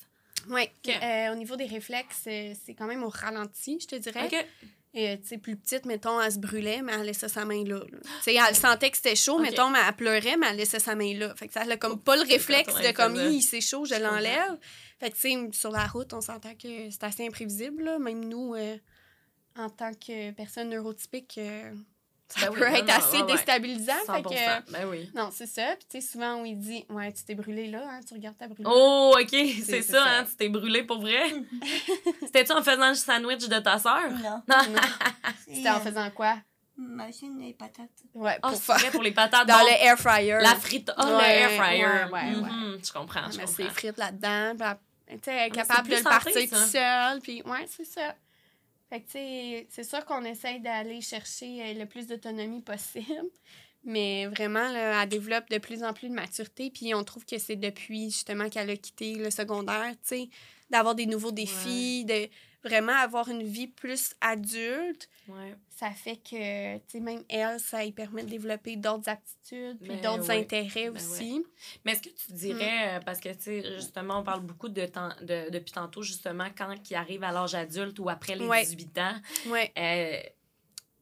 [0.48, 0.68] Oui.
[1.30, 4.24] Au niveau des réflexes, c'est quand même au ralenti, je te dirais.
[4.26, 4.46] OK.
[4.94, 7.80] Et, tu sais, plus petite, mettons, elle se brûlait, mais elle laissait sa main là.
[8.26, 11.34] elle sentait que c'était chaud, mettons, mais elle pleurait, mais elle laissait sa main là.
[11.34, 13.16] Fait que ça a comme pas le réflexe de comme.
[13.16, 14.58] Hi, c'est chaud, je Je l'enlève.
[15.00, 17.98] Fait que, tu sais, sur la route, on s'entend que c'est assez imprévisible, là.
[17.98, 18.76] Même nous, euh,
[19.56, 21.72] en tant que personne neurotypique, euh,
[22.32, 23.32] ça Ben oui, peut être non, assez ouais, ouais.
[23.32, 23.92] déstabilisant.
[24.06, 25.10] 100 Fait que, Ben oui.
[25.14, 25.74] non, c'est ça.
[25.78, 28.48] Puis, tu sais, souvent, on dit, ouais, tu t'es brûlé là, hein, tu regardes ta
[28.48, 28.70] brûlure.
[28.74, 29.28] Oh, OK,
[29.64, 30.04] c'est ça, ça.
[30.06, 31.22] hein, tu t'es brûlé pour vrai?
[32.22, 34.10] C'était-tu en faisant le sandwich de ta sœur?
[34.10, 34.42] Non.
[34.48, 34.80] Non.
[35.46, 36.36] C'était en faisant quoi?
[36.76, 37.90] Machine les patates.
[38.14, 38.76] Ouais, Ah, pour c'est faire.
[38.78, 39.46] vrai pour les patates.
[39.46, 40.38] Dans bon, le air fryer.
[40.40, 40.90] La frite.
[40.98, 41.84] Le Ouais, air fryer.
[41.84, 43.74] ouais, ouais, Mhm, Je comprends, je ses comprends.
[43.74, 44.52] frites là-dedans.
[45.06, 46.56] tu sais, mais capable de le santé, partir ça.
[46.56, 47.20] tout seul.
[47.20, 48.14] Puis, ouais, c'est ça.
[48.92, 53.30] Fait que, tu sais, c'est sûr qu'on essaye d'aller chercher euh, le plus d'autonomie possible.
[53.84, 56.70] Mais vraiment, là, elle développe de plus en plus de maturité.
[56.70, 60.28] Puis, on trouve que c'est depuis justement qu'elle a quitté le secondaire, tu sais,
[60.68, 62.28] d'avoir des nouveaux défis, de
[62.64, 65.08] vraiment avoir une vie plus adulte.
[65.28, 65.54] Ouais.
[65.68, 69.96] Ça fait que, tu sais, même elle, ça lui permet de développer d'autres aptitudes, puis
[69.96, 71.44] Ben d'autres intérêts Ben aussi.
[71.84, 74.86] Mais est-ce que tu dirais, euh, parce que, tu sais, justement, on parle beaucoup de
[74.86, 78.64] temps, de, depuis tantôt, justement, quand ils arrivent à l'âge adulte ou après les Ouais.
[78.64, 79.14] 18 ans,
[79.78, 80.20] euh,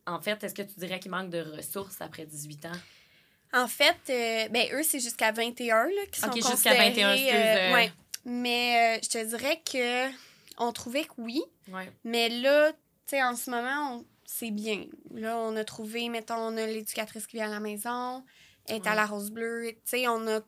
[0.07, 2.73] en fait, est-ce que tu dirais qu'il manque de ressources après 18 ans?
[3.53, 7.13] En fait, euh, ben, eux, c'est jusqu'à 21 là, qui sont Ok, jusqu'à considérés, 21,
[7.13, 7.75] excuse, euh, euh.
[7.75, 7.93] ouais.
[8.25, 10.09] Mais euh, je te dirais que
[10.59, 11.43] on trouvait que oui.
[11.69, 11.91] Ouais.
[12.05, 14.87] Mais là, tu sais, en ce moment, on- c'est bien.
[15.13, 18.25] Là, on a trouvé, mettons, on a l'éducatrice qui vient à la maison,
[18.67, 19.73] elle est à la Rose Bleue.
[19.73, 20.41] Tu sais, on a,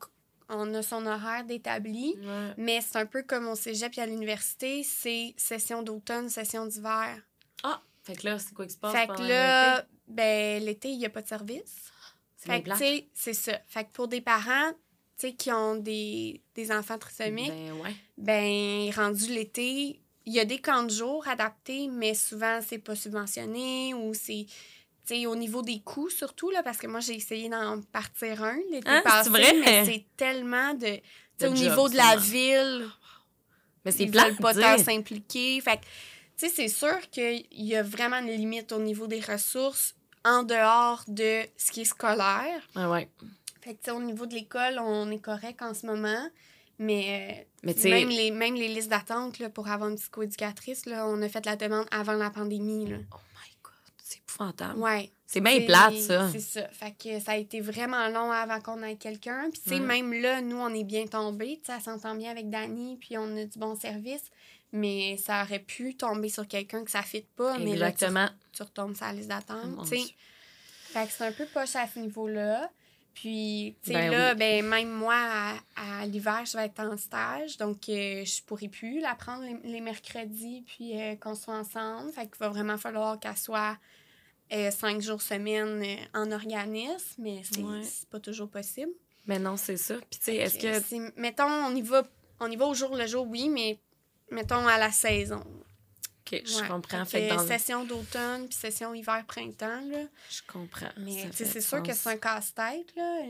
[0.48, 2.14] on a son horaire d'établi.
[2.20, 2.54] Ouais.
[2.58, 7.20] Mais c'est un peu comme au cégep et à l'université, c'est session d'automne, session d'hiver.
[7.64, 8.92] Ah, fait que là, c'est quoi qui se passe?
[8.92, 11.90] Fait que là, ben, l'été, il n'y a pas de service.
[12.36, 13.58] C'est Fait que, tu sais, c'est ça.
[13.66, 14.72] Fait que pour des parents,
[15.29, 17.94] qui ont des, des enfants trisomiques, Ben ouais.
[18.18, 22.94] ben, rendu l'été, il y a des camps de jour adaptés, mais souvent, c'est pas
[22.94, 24.54] subventionné ou c'est, tu
[25.04, 28.56] sais, au niveau des coûts surtout, là, parce que moi, j'ai essayé d'en partir un
[28.70, 29.54] l'été Hein, c'est passé, vrai?
[29.54, 30.98] mais c'est tellement de...
[31.40, 32.88] De au job, niveau de la ville,
[33.85, 35.60] Mais c'est ils veulent pas tant s'impliquer.
[35.60, 35.81] Fait
[36.37, 39.94] tu sais, c'est sûr qu'il y a vraiment une limite au niveau des ressources
[40.25, 42.62] en dehors de ce qui est scolaire.
[42.77, 43.08] Ouais, ouais.
[43.63, 46.29] Fait que, tu sais, au niveau de l'école, on est correct en ce moment.
[46.79, 51.06] Mais, euh, Mais même, les, même les listes d'attente là, pour avoir une psychoéducatrice, là,
[51.06, 52.87] on a fait la demande avant la pandémie.
[52.87, 52.96] Là.
[53.13, 54.81] Oh my God, c'est épouvantable.
[54.81, 55.13] Ouais.
[55.27, 56.29] C'est bien plate, ça.
[56.31, 56.69] C'est ça.
[56.69, 59.48] Fait que ça a été vraiment long avant qu'on ait quelqu'un.
[59.52, 61.60] Puis, tu sais, même là, nous, on est bien tombés.
[61.65, 64.25] Tu sais, s'entend bien avec Dani, puis on a du bon service.
[64.73, 67.58] Mais ça aurait pu tomber sur quelqu'un que ça ne fit pas.
[67.58, 68.29] Mais là, tu, Exactement.
[68.52, 69.77] tu retombes sur la liste Oh d'attente.
[69.77, 70.15] mon tu sais.
[70.92, 72.71] Fait que c'est un peu poche à ce niveau-là.
[73.15, 74.38] Puis, tu sais, Ben là, oui.
[74.38, 77.56] ben, même moi, à, à l'hiver, je vais être en stage.
[77.58, 82.10] Donc, euh, je pourrai plus la prendre les, les mercredis, puis euh, qu'on soit ensemble.
[82.13, 83.77] Fait qu'il va vraiment falloir qu'elle soit
[84.52, 87.23] euh, cinq jours semaine euh, en organisme.
[87.23, 87.83] Mais c'est Ouais.
[88.10, 88.92] pas toujours possible.
[89.27, 89.94] Mais non, c'est ça.
[90.10, 91.21] Puis, tu sais, est-ce que.
[91.21, 92.02] Mettons, on y, va,
[92.40, 93.79] on y va au jour le jour, oui, mais
[94.31, 95.44] mettons à la saison.
[96.33, 96.68] Ok, je Ouais.
[96.68, 97.04] comprends.
[97.04, 100.04] Fait que dans- session d'automne, puis session hiver-printemps, là.
[100.30, 100.88] Je comprends.
[100.98, 102.94] Mais c'est sûr que c'est un casse-tête.
[102.96, 103.20] là.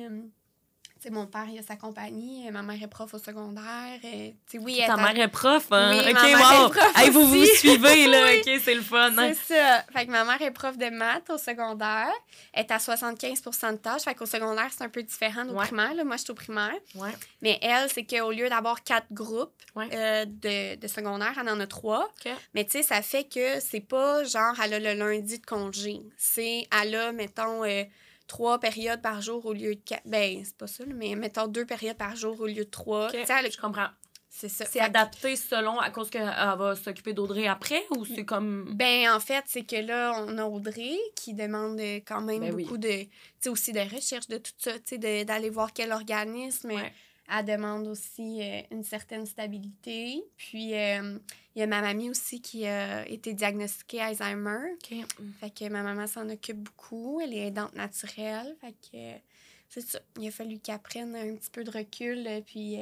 [1.03, 2.47] Euh, tu sais, mon père, il a sa compagnie.
[2.49, 3.99] euh, Ma mère est prof au secondaire.
[4.05, 5.91] euh, tu sais, oui, elle Ta mère est prof, hein?
[5.93, 6.67] Oui, ok, ma mère wow.
[6.67, 8.19] est prof Hey, vous vous suivez, là.
[8.33, 8.41] Oui.
[8.47, 9.13] Ok, c'est le fun.
[9.19, 9.33] hein?
[9.35, 9.85] C'est ça.
[9.93, 12.13] Fait que ma mère est prof de maths au secondaire.
[12.53, 14.03] Elle est à 75% de tâches.
[14.03, 15.67] Fait qu'au secondaire, c'est un peu différent au Ouais.
[15.67, 15.95] primaire.
[15.95, 16.05] Là.
[16.05, 16.73] Moi, je suis au primaire.
[16.95, 17.11] Ouais.
[17.41, 19.89] Mais elle, c'est qu'au lieu d'avoir quatre groupes Ouais.
[19.93, 22.09] euh, de, de secondaire, elle en a trois.
[22.55, 26.01] Mais tu sais, ça fait que c'est pas genre, elle a le lundi de congé.
[26.17, 27.85] C'est, elle a, mettons, euh,
[28.33, 30.07] trois périodes par jour au lieu de quatre.
[30.07, 33.09] Ben, c'est pas ça, mais mettons deux périodes par jour au lieu de trois.
[33.09, 33.89] Ok, Tu sais, elle- Je comprends.
[34.31, 34.65] c'est ça.
[34.65, 38.73] C'est que- adapté selon à cause qu'elle va s'occuper d'Audrey après ou c'est comme.
[38.75, 42.55] Ben, en fait, c'est que là, on a Audrey qui demande euh, quand même Ben
[42.55, 42.65] oui.
[42.65, 42.89] beaucoup de.
[43.03, 43.09] Tu
[43.41, 46.71] sais, aussi de recherche de tout ça, tu sais, d'aller voir quel organisme.
[46.73, 46.93] Ouais.
[47.35, 50.23] Elle demande aussi euh, une certaine stabilité.
[50.37, 51.19] Puis, euh,
[51.55, 54.75] il y a ma mamie aussi qui a été diagnostiquée Alzheimer.
[54.75, 54.95] Ok.
[55.41, 57.21] Fait que ma maman s'en occupe beaucoup.
[57.23, 58.55] Elle est aidante naturelle.
[58.61, 59.21] Fait que
[59.69, 59.99] c'est ça.
[60.21, 62.77] Il a fallu qu'elle prenne un petit peu de recul, euh, puis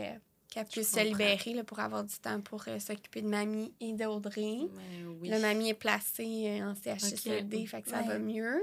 [0.49, 3.93] qu'elle puisse se libérer là, pour avoir du temps pour euh, s'occuper de mamie et
[3.93, 4.59] d'Audrey.
[5.21, 5.29] Oui.
[5.29, 8.09] La mamie est placée euh, en CHSLD, fait que ça Ouais.
[8.09, 8.61] va mieux.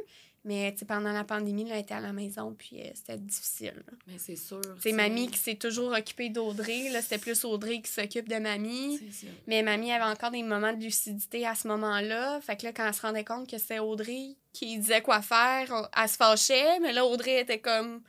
[0.48, 3.74] Mais pendant la pandémie, là, elle était à la maison, puis euh, c'était difficile.
[3.86, 3.93] là.
[4.08, 4.62] Mais c'est sûr.
[4.82, 6.89] C'est mamie qui s'est toujours occupée d'Audrey.
[6.89, 8.98] Là, c'était plus Audrey qui s'occupe de mamie.
[9.12, 9.28] C'est.
[9.45, 12.39] Mais mamie avait encore des moments de lucidité à ce moment-là.
[12.41, 15.68] Fait que là, quand elle se rendait compte que c'était Audrey qui disait quoi faire,
[15.72, 16.80] on- elle se fâchait.
[16.80, 18.02] Mais là, Audrey était comme.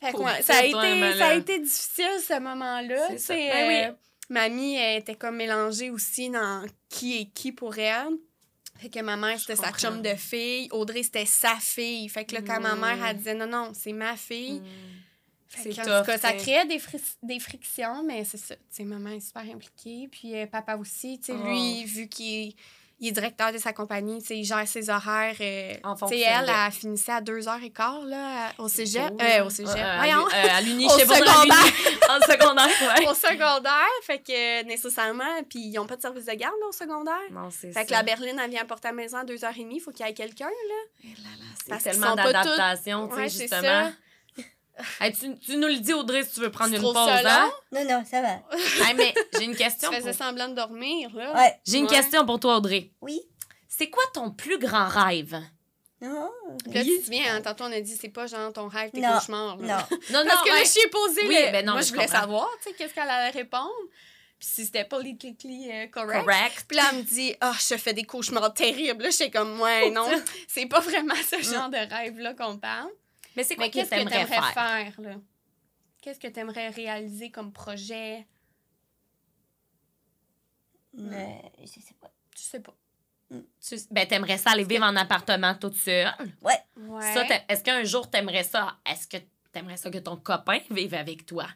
[0.00, 1.34] Fait que, Pauvre ouais, ça, a été, Emma, ça a là.
[1.36, 3.08] été difficile, ce moment-là.
[3.18, 3.84] C'est Ben oui.
[3.84, 3.92] euh,
[4.30, 8.08] Mamie elle était comme mélangée aussi dans qui est qui pour elle.
[8.82, 10.68] Fait que ma mère, c'était sa chum de fille.
[10.72, 12.08] Audrey, c'était sa fille.
[12.08, 13.04] Fait que là, quand ma mère, Mm.
[13.08, 14.60] elle disait non, non, c'est ma fille.
[14.60, 14.64] Mm.
[15.48, 18.56] Fait que, en tough, tout cas, ça créait des, fris- des frictions, mais c'est ça.
[18.56, 20.08] Tu sais, maman est super impliquée.
[20.10, 21.18] Puis euh, papa aussi.
[21.20, 21.46] Tu sais, Oh.
[21.46, 22.56] lui, vu qu'il est,
[23.02, 25.34] il est directeur de sa compagnie, tu sais, il gère ses horaires.
[25.40, 29.12] euh, En fonction sais, elle, de- elle finissait à 2h15 là, au cégep.
[29.20, 29.74] Euh, au cégep.
[29.76, 30.26] Euh, à Voyons.
[30.26, 31.56] euh, à l'uni, Au je sais pas, secondaire.
[31.64, 31.98] l'uni.
[32.08, 33.08] En secondaire, ouais.
[33.08, 33.88] au secondaire.
[34.06, 37.14] Fait que nécessairement, puis ils n'ont pas de service de garde là, au secondaire.
[37.30, 37.96] Non, c'est Fait que ça.
[37.96, 39.66] la berline, elle vient porter à la maison à 2h30.
[39.72, 40.48] Il faut qu'il y ait quelqu'un.
[41.04, 41.14] Eh là
[41.68, 43.92] là, C'est tellement d'adaptation, tu sais, Ouais, justement.
[45.00, 47.44] Hey, tu, tu nous le dis, Audrey, si tu veux prendre Tu une pause, ça
[47.44, 47.52] hein?
[47.72, 48.40] Non, non, ça va.
[48.86, 49.90] Hey, mais j'ai une Tu question.
[49.92, 50.14] faisais Pour...
[50.18, 51.34] semblant de dormir, là.
[51.34, 51.54] Ouais.
[51.66, 51.90] J'ai une Ouais.
[51.90, 52.90] question pour toi, Audrey.
[53.00, 53.20] Oui.
[53.68, 55.38] C'est quoi ton plus grand rêve?
[56.00, 56.30] Non.
[56.64, 58.90] Puis Là, tu te souviens, hein, tantôt, on a dit, c'est pas genre ton rêve,
[58.90, 59.12] tes Non.
[59.18, 59.56] cauchemars.
[59.58, 59.86] là.
[59.90, 59.98] Non.
[60.10, 60.58] Non, Parce que ouais.
[60.58, 62.74] là, je lui ai posé Oui, ben non, Moi, je je voulais savoir, tu sais,
[62.76, 63.70] qu'est-ce qu'elle allait répondre.
[64.38, 66.24] Puis si c'était politically euh, correct.
[66.24, 66.64] Correct.
[66.66, 69.04] Puis là, elle me dit, ah, je fais des cauchemars terribles.
[69.04, 70.08] Là, j'étais comme, ouais, non,
[70.48, 72.90] c'est pas vraiment ce genre de rêve-là qu'on parle.
[73.36, 74.52] Mais c'est quoi que qu'est-ce que t'aimerais t'aimerais faire?
[74.52, 75.16] faire, là?
[76.00, 78.26] Qu'est-ce que t'aimerais réaliser comme projet?
[80.94, 82.12] Mais je sais pas.
[82.36, 82.74] Je sais pas.
[83.30, 83.76] Tu...
[83.90, 86.12] Ben, t'aimerais ça aller vivre en appartement toute seule?
[86.42, 86.58] Ouais.
[86.76, 87.14] Ouais.
[87.14, 88.78] Ça, est-ce qu'un jour t'aimerais ça?
[88.84, 89.16] Est-ce que
[89.52, 91.46] t'aimerais ça que ton copain vive avec toi?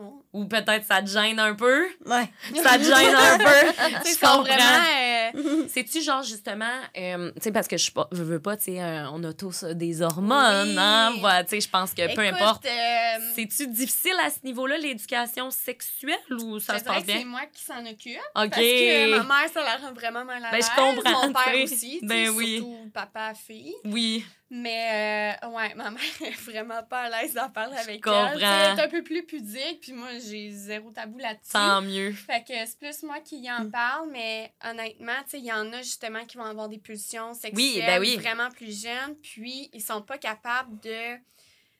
[0.00, 0.22] Oh.
[0.32, 1.86] Ou peut-être ça te gêne un peu?
[2.06, 2.28] Ouais.
[2.62, 4.04] Ça te gêne un peu?
[4.04, 4.42] Tu comprends?
[4.42, 4.62] vraiment...
[4.64, 6.64] euh, C'est-tu genre justement,
[6.96, 9.64] euh, tu sais, parce que je, je veux pas, tu sais, euh, on a tous
[9.64, 10.76] des hormones, Oui.
[10.78, 11.14] hein?
[11.20, 12.64] Voilà, tu sais, je pense que peu importe.
[12.64, 17.18] euh, C'est-tu difficile à ce niveau-là, l'éducation sexuelle, ou ça je se passe que c'est
[17.18, 17.26] bien?
[17.26, 18.18] moi qui s'en occupe.
[18.36, 18.50] OK.
[18.50, 20.66] Parce que ma mère, ça la rend vraiment mal à Ben, l'aise.
[20.70, 21.98] je comprends, Mon père aussi.
[22.02, 22.56] Ben oui.
[22.58, 23.74] Surtout papa, fille.
[23.84, 28.42] Oui, Mais, euh, ouais, ma mère est vraiment pas à l'aise d'en parler avec elle.
[28.42, 31.52] Elle est un peu plus pudique, puis moi, j'ai zéro tabou là-dessus.
[31.52, 32.12] tant mieux.
[32.12, 33.70] Fait que c'est plus moi qui en Mm.
[33.70, 37.34] parle, mais honnêtement, tu sais, il y en a justement qui vont avoir des pulsions
[37.34, 38.16] sexuelles Oui, ben oui.
[38.16, 41.18] vraiment plus jeunes, puis ils sont pas capables de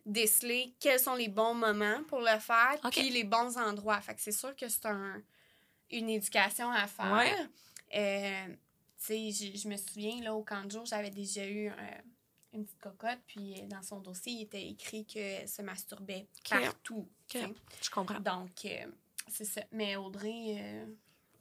[0.05, 4.01] déceler quels sont les bons moments pour le faire, puis les bons endroits.
[4.01, 5.23] Fait que c'est sûr que c'est un,
[5.91, 7.13] une éducation à faire.
[7.13, 7.35] Ouais.
[7.97, 8.47] Euh,
[9.07, 11.73] tu sais, je, je me souviens, là, au camp de jour, j'avais déjà eu euh,
[12.59, 16.61] une petite cocotte, puis euh, dans son dossier, il était écrit qu'elle se masturbait Ok.
[16.61, 17.09] partout.
[17.29, 17.45] tu Ok.
[17.45, 17.55] sais.
[17.85, 18.21] Je comprends.
[18.21, 18.87] Donc, euh,
[19.29, 19.61] c'est ça.
[19.73, 20.57] Mais Audrey.
[20.59, 20.85] euh,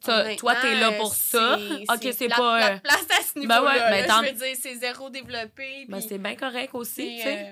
[0.04, 1.54] Ça, toi, t'es là pour ça?
[1.54, 3.64] euh, Ok, c'est pas, plate, euh, place à ce ben niveau-là.
[3.64, 4.06] ouais, mais là.
[4.06, 5.86] tant- Je veux dire, c'est zéro développé.
[5.88, 7.48] Ben, c'est bien correct aussi, c'est,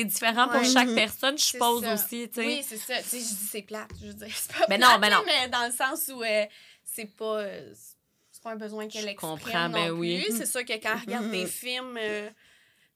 [0.00, 0.64] euh, différent pour ouais.
[0.64, 0.94] chaque Mhm.
[0.94, 1.94] personne, je C'est suppose ça.
[1.94, 2.46] aussi, tu sais.
[2.46, 3.02] Oui, c'est ça.
[3.02, 3.90] Tu sais, je dis c'est plate.
[4.00, 5.22] Je veux dire, c'est pas Ben plate, non, ben là, non.
[5.26, 6.46] mais dans le sens où euh,
[6.84, 7.40] c'est pas...
[7.40, 7.74] euh,
[8.30, 9.98] c'est pas un besoin qu'elle Je exprime comprends, non ben plus.
[10.00, 10.24] oui.
[10.30, 11.46] C'est sûr que quand elle regarde des Mhm.
[11.48, 11.96] films...
[11.98, 12.30] euh,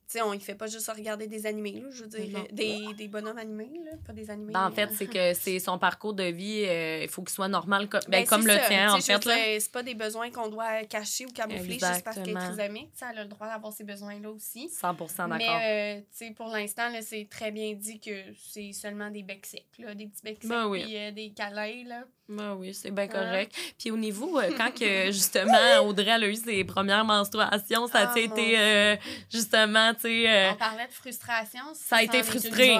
[0.09, 2.95] sais, on ne fait pas juste regarder des animés, là, je veux dire, euh, des,
[2.95, 4.53] des bonhommes animés, là, pas des animés.
[4.53, 7.31] Ben, en euh, fait, c'est que c'est son parcours de vie, euh, il faut qu'il
[7.35, 8.67] soit normal, comme, ben, Ben, comme le ça.
[8.69, 9.19] tien, Tu en fait.
[9.19, 12.91] dire, C'est pas des besoins qu'on doit cacher ou camoufler juste parce qu'elle est trisomique.
[13.11, 14.69] Elle a le droit d'avoir ces besoins-là aussi.
[14.69, 15.29] 100% d'accord.
[15.37, 19.23] Mais euh, tu sais, pour l'instant, là, c'est très bien dit que c'est seulement des
[19.23, 20.83] becs secs, là, des petits becs secs Ben oui.
[20.85, 21.85] puis euh, des câlins.
[21.87, 22.05] Là.
[22.29, 23.09] Ben oui, c'est bien Hein?
[23.09, 23.55] correct.
[23.79, 28.01] Puis au niveau, euh, quand que, justement, Audrey elle a eu ses premières menstruations, ça
[28.01, 28.97] a Ah, été, euh,
[29.31, 30.29] justement, tu sais...
[30.29, 31.63] euh, On parlait de frustration.
[31.75, 32.75] ça a été frustré.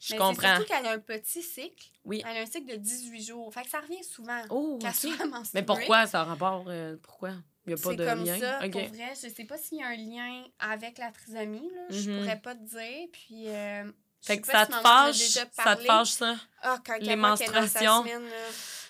[0.00, 0.34] Je Mais comprends.
[0.42, 1.86] C'est surtout qu'elle a un petit cycle.
[2.04, 2.22] Oui.
[2.28, 3.52] Elle a un cycle de 18 jours.
[3.54, 4.96] Fait que ça revient souvent Oh, qu'elle ok.
[4.96, 5.60] soit menstruée.
[5.60, 6.64] Mais pourquoi ça a rapport?
[6.68, 7.30] euh, pourquoi?
[7.64, 8.38] Il n'y a pas C'est de comme lien?
[8.40, 9.12] ça, pour vrai.
[9.14, 11.82] Je sais pas s'il y a un lien avec la trisomie, là.
[11.90, 12.18] Je Mhm.
[12.18, 13.08] pourrais pas te dire.
[13.12, 13.84] Puis, euh,
[14.20, 16.34] Fait que ça te fâche, ça te fâche ça?
[16.62, 18.02] Ah, quand les menstruations?
[18.02, 18.36] semaine, là.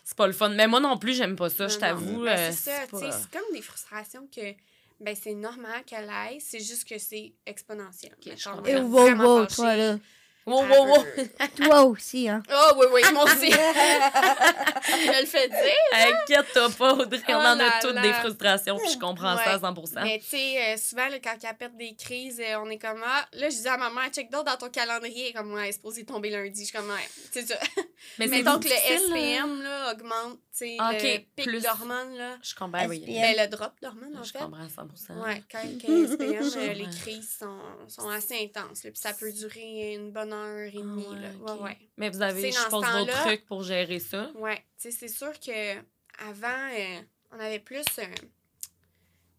[0.04, 0.48] C'est pas le fun.
[0.50, 2.22] Mais moi non plus, j'aime pas ça, je t'avoue.
[2.24, 4.54] Ben, c'est ça, pas- comme des frustrations que
[5.00, 8.12] ben, c'est normal qu'elle ait, c'est juste que c'est exponentiel.
[8.18, 9.98] Ok, je wow, wow, toi, là.
[10.44, 11.04] Wow, wow,
[11.56, 12.42] Toi aussi, hein.
[12.52, 13.50] Oh oui, oui, moi aussi.
[13.52, 15.58] Je le fais dire.
[15.92, 17.20] Inquiète-toi pas, Audrey.
[17.28, 18.02] on Oh en a toutes là.
[18.02, 19.60] des frustrations, puis je comprends ça à Ouais.
[19.86, 22.78] 100 Mais tu sais, euh, souvent, là, quand elle pète des crises, euh, on est
[22.78, 25.68] comme, ah, là, je dis à maman, check donc dans ton calendrier, comme, ouais, elle
[25.68, 26.60] est supposée tomber lundi.
[26.60, 27.56] Je suis comme, ouais, c'est ça.
[28.18, 28.70] Mais Mais c'est donc, le.
[28.70, 30.98] SPM, là, augmente, tu sais, Ah, le
[31.36, 31.62] pic plus.
[31.62, 32.36] d'hormones, là.
[32.42, 33.04] Je comprends, oui.
[33.06, 34.38] Ben, le drop d'hormones, en Je fait.
[34.38, 36.98] comprends à 100 Ouais, quand il y a SPM, Je euh, les comprends.
[37.00, 38.82] crises sont, sont assez intenses.
[38.84, 41.06] Là, puis ça peut durer une bonne heure et demie.
[41.08, 41.30] Ah ouais, là.
[41.40, 41.60] ok.
[41.60, 41.78] Ouais, ouais.
[41.96, 44.30] Mais vous avez, je d'autres temps-là- trucs pour gérer ça?
[44.76, 45.76] Sais, c'est sûr que
[46.18, 47.84] avant, euh, on avait plus.
[47.98, 48.04] euh,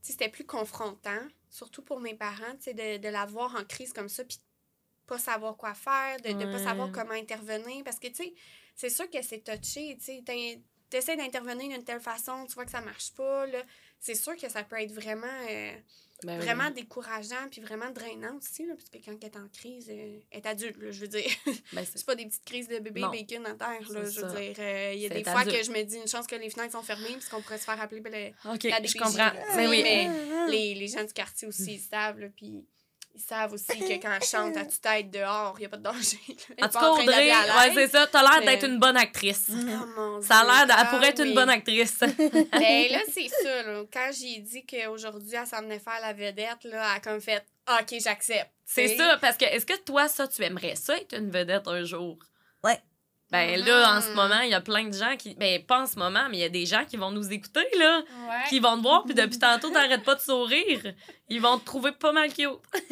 [0.02, 4.24] c'était plus confrontant, surtout pour mes parents, de, de la voir en crise comme ça,
[4.24, 4.40] puis
[5.08, 7.84] pas savoir quoi faire, de ne pas savoir comment intervenir.
[7.84, 8.34] Parce que, tu sais,
[8.76, 10.24] c'est sûr que c'est touché, tu
[10.90, 13.48] T'essaies d'intervenir d'une telle façon, tu vois que ça marche pas.
[14.00, 15.26] C'est sûr que ça peut être vraiment.
[15.50, 15.76] euh,
[16.26, 16.46] Ben oui.
[16.46, 20.20] vraiment décourageant puis vraiment drainant aussi là, parce que quand elle est en crise euh,
[20.32, 21.26] elle est adulte là, je veux dire
[21.74, 23.10] Ben, c'est pas des petites crises de bébé Non.
[23.12, 24.40] bacon à terre là, je veux ça.
[24.40, 25.58] dire euh, il y a des fois adulte.
[25.58, 27.66] que je me dis une chance que les fenêtres sont fermées parce qu'on pourrait se
[27.66, 28.12] faire appeler ben,
[28.46, 29.18] le- OK, la je comprends.
[29.18, 29.34] là.
[29.56, 29.84] Mais oui.
[30.50, 32.66] les, les gens du quartier aussi ils savent puis
[33.16, 35.84] ils savent aussi que quand elle chante à tue-tête dehors il n'y a pas de
[35.84, 36.18] danger
[36.62, 38.08] En tout cas, Audrey, ouais, c'est ça.
[38.08, 39.50] T'as l'air Mais- d'être une bonne actrice.
[39.52, 40.52] Oh, mon Ça a Dieu.
[40.52, 41.34] l'air, elle Ah pourrait être une oui.
[41.36, 42.00] bonne actrice.
[42.00, 43.64] Ben là, c'est ça.
[43.64, 43.84] Là.
[43.94, 47.46] Quand j'ai dit qu'aujourd'hui, elle s'en venait faire la vedette, là, elle a comme fait
[47.70, 48.50] OK, j'accepte.
[48.66, 51.84] C'est ça, parce que est-ce que toi, ça, tu aimerais ça être une vedette un
[51.84, 52.18] jour?
[52.64, 52.80] Ouais.
[53.32, 54.16] Ben là, en ce Mhm.
[54.16, 55.34] moment, il y a plein de gens qui.
[55.34, 57.66] Ben, pas en ce moment, mais il y a des gens qui vont nous écouter,
[57.80, 58.00] là.
[58.30, 58.50] Ouais.
[58.50, 60.94] Qui vont te voir, puis depuis tantôt, t'arrêtes pas de sourire.
[61.34, 62.48] Ils vont te trouver pas mal cute.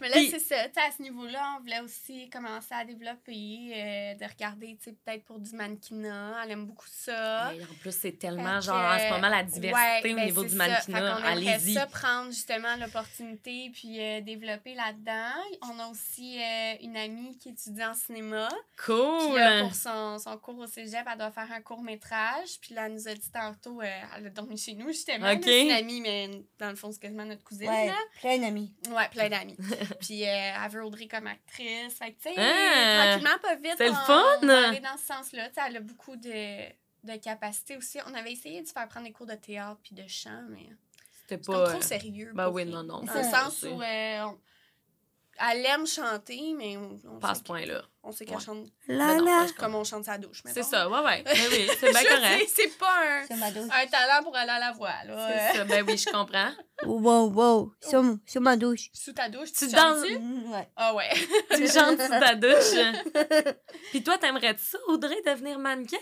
[0.00, 0.66] Mais là, Puis- c'est ça.
[0.68, 4.84] Tu sais, à ce niveau-là, on voulait aussi commencer à développer, euh, de regarder, tu
[4.90, 6.40] sais, peut-être pour du mannequinat.
[6.44, 7.52] Elle aime beaucoup ça.
[7.54, 10.16] Et en plus, c'est tellement, Fait genre, en ce que, moment, la diversité ouais, au
[10.16, 11.16] ben, niveau du mannequinat.
[11.26, 11.74] Allez-y.
[11.74, 15.34] ça prendre justement l'opportunité puis euh, développer là-dedans.
[15.62, 18.48] On a aussi euh, une amie qui étudie en cinéma.
[18.76, 19.38] Puis Cool!
[19.38, 22.58] là, pour son, son cours au cégep, elle doit faire un court-métrage.
[22.62, 23.84] Puis là, elle nous a dit tantôt, euh,
[24.16, 25.26] elle a dormi chez nous, justement.
[25.26, 25.42] là, Ok.
[25.44, 27.68] C'est une amie, mais dans le fond, c'est quasiment notre cousine.
[27.68, 27.94] Ouais, là.
[28.20, 28.72] plein d'amis.
[28.90, 29.56] Ouais, plein d'amis.
[30.00, 31.94] Puis euh, elle veut Audrey comme actrice.
[31.98, 33.06] Fait que, tu sais, Ah!
[33.18, 33.74] tranquillement, pas vite.
[33.76, 34.24] C'est le on- fun!
[34.42, 35.48] On va aller dans ce sens-là.
[35.48, 36.68] Tu sais, elle a beaucoup de,
[37.04, 37.98] de capacités aussi.
[38.06, 40.68] On avait essayé de faire prendre des cours de théâtre puis de chant, mais
[41.22, 41.70] C'était comme pas.
[41.72, 42.32] trop sérieux.
[42.34, 43.00] Ben pour oui, non, non.
[43.02, 44.38] Dans Ça, le sens où euh, on-
[45.50, 47.82] elle aime chanter, mais on, on Pas à sait ce point-là.
[48.02, 48.30] on sait Ouais.
[48.30, 49.46] qu'elle chante La non, la.
[49.46, 50.42] je comme on chante sa douche.
[50.52, 51.22] C'est ça, ouais, ouais.
[51.24, 52.50] Ben oui, c'est bien correct.
[52.54, 54.92] C'est pas un, talent pour aller à la voix.
[55.06, 55.50] Là.
[55.52, 56.50] C'est ça, ben oui, je comprends.
[56.84, 57.72] Wow, wow.
[57.80, 58.90] Sur, sur ma douche.
[58.92, 60.68] Sous ta douche, tu, danses- Mm, Ouais.
[60.76, 61.08] Ah ouais.
[61.54, 63.54] tu chantes sous ta douche.
[63.90, 65.96] Puis toi, t'aimerais-tu ça, Audrey, devenir mannequin?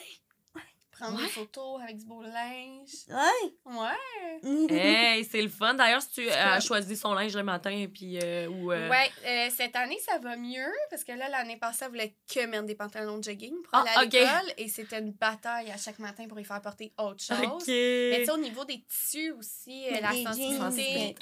[0.99, 1.23] Prendre Ouais.
[1.25, 2.91] des photos avec du beau linge.
[3.09, 3.53] Ouais.
[3.67, 4.41] Ouais.
[4.71, 5.75] Hey, c'est le fun.
[5.75, 8.71] D'ailleurs, si tu as choisi son linge le matin, puis euh, ou.
[8.73, 12.15] euh, Ouais, euh, cette année, ça va mieux parce que là, l'année passée, elle voulait
[12.33, 14.13] que mettre des pantalons de jogging pour Ah, aller à ok.
[14.13, 17.37] l'école et c'était une bataille à chaque matin pour y faire porter autre chose.
[17.41, 17.67] Ok.
[17.69, 21.17] Mais tu sais, au niveau des tissus aussi, euh, la Les sensibilité,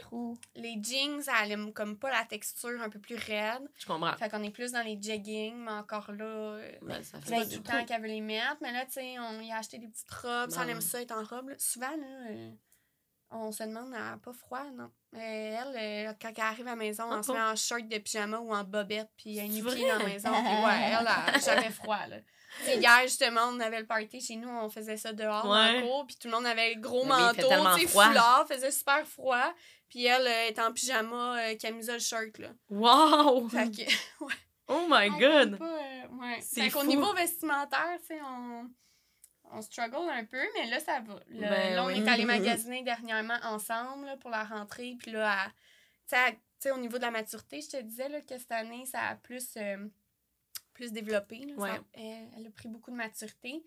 [0.56, 3.62] les jeans, elle aime comme pas la texture un peu plus raide.
[3.78, 4.14] Je comprends.
[4.16, 7.44] Fait qu'on est plus dans les jeggings, mais encore là, Ben, ça c'est fait pas
[7.46, 8.56] du temps qu'elle veut les mettre.
[8.60, 10.50] Mais là, tu sais, on y a acheté des petites robes.
[10.50, 11.48] Ça, elle aime ça être en robe.
[11.50, 11.54] là.
[11.58, 12.50] Souvent, là, euh,
[13.30, 14.90] On se demande, elle n'a pas froid, non.
[15.14, 17.86] Euh, elle, euh, quand elle arrive à la maison, Ah on se met en short
[17.88, 20.30] de pyjama ou en bobette, puis elle est dans la maison.
[20.30, 22.18] Puis ouais, elle n'a jamais froid, là.
[22.60, 25.52] Tu sais, hier, justement, on avait le party chez nous, on faisait ça dehors dans
[25.52, 25.80] Ouais.
[25.80, 29.06] la cour, puis tout le monde avait le gros Mais manteau, tu foulard, faisait super
[29.06, 29.52] froid.
[29.88, 32.48] Puis elle euh, est en pyjama, euh, camisole, short, là.
[32.70, 33.48] Wow!
[33.48, 33.82] Fait que,
[34.68, 35.58] Oh my god!
[35.60, 36.38] euh, ouais.
[36.40, 38.68] C'est Fait qu'au niveau vestimentaire, tu sais, on,
[39.52, 41.14] on struggle un peu, mais là, ça va.
[41.28, 42.00] Là, Ben là, on oui.
[42.00, 42.24] est allé
[42.64, 44.96] magasiner dernièrement ensemble là, pour la rentrée.
[44.98, 45.46] Puis là,
[46.12, 49.14] à- au niveau de la maturité, je te disais là, que cette année, ça a
[49.16, 49.86] plus, euh,
[50.74, 51.44] plus développé.
[51.46, 51.54] là.
[51.54, 51.70] Ouais.
[51.70, 53.62] Ça- elle, elle a pris beaucoup de maturité.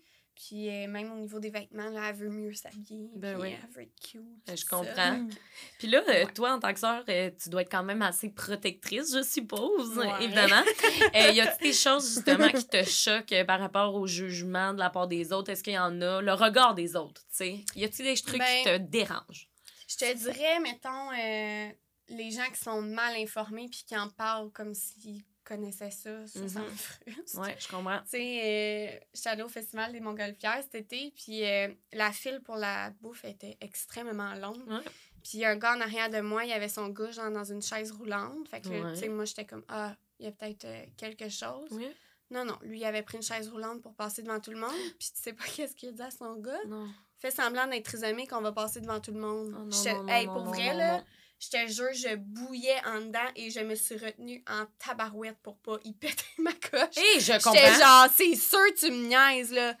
[0.46, 3.10] Puis euh, même au niveau des vêtements, là, elle veut mieux s'habiller.
[3.14, 3.56] Ben puis oui.
[3.62, 4.22] Elle veut être cute.
[4.46, 5.26] Ben, je comprends.
[5.78, 6.32] Puis là, euh, Ouais.
[6.32, 9.98] toi, en tant que sœur, euh, tu dois être quand même assez protectrice, je suppose,
[9.98, 10.24] Ouais.
[10.24, 10.62] évidemment.
[11.14, 14.78] Euh, y a-t-il des choses, justement, qui te choquent euh, par rapport au jugement de
[14.78, 15.50] la part des autres?
[15.50, 16.22] Est-ce qu'il y en a?
[16.22, 17.64] Le regard des autres, tu sais?
[17.76, 19.48] Y a-t-il des trucs qui te Ben, dérangent?
[19.88, 21.70] Je te dirais, mettons, euh,
[22.08, 25.22] les gens qui sont mal informés puis qui en parlent comme s'ils
[25.54, 26.76] connaissaient ça, ça, ça me Mhm.
[26.76, 27.40] frustre.
[27.40, 28.00] Ouais, je comprends.
[28.02, 29.00] Tu sais,
[29.38, 33.56] euh, au Festival des Montgolfières cet été, puis euh, la file pour la bouffe était
[33.60, 34.66] extrêmement longue.
[34.68, 34.80] Ouais.
[35.24, 37.90] Puis un gars en arrière de moi, il avait son gars genre dans une chaise
[37.92, 38.48] roulante.
[38.48, 38.92] Fait que, Ouais.
[38.94, 41.68] tu sais, moi, j'étais comme, ah, il y a peut-être euh, quelque chose.
[41.72, 41.88] Oui?
[42.30, 44.70] Non, non, lui, il avait pris une chaise roulante pour passer devant tout le monde.
[45.00, 46.60] Puis tu sais pas qu'est-ce qu'il a dit à son gars?
[46.68, 46.88] Non.
[47.18, 49.52] Fait semblant d'être trisomique qu'on va passer devant tout le monde.
[49.54, 51.04] Oh, non, J'étais- non, non, hey, non, pour vrai, là.
[51.40, 55.56] Je te jure, je bouillais en dedans et je me suis retenue en tabarouette pour
[55.58, 56.96] pas y péter ma coche.
[56.96, 57.78] Hé, je J'étais comprends.
[57.78, 59.74] genre, c'est sûr tu me niaises, là.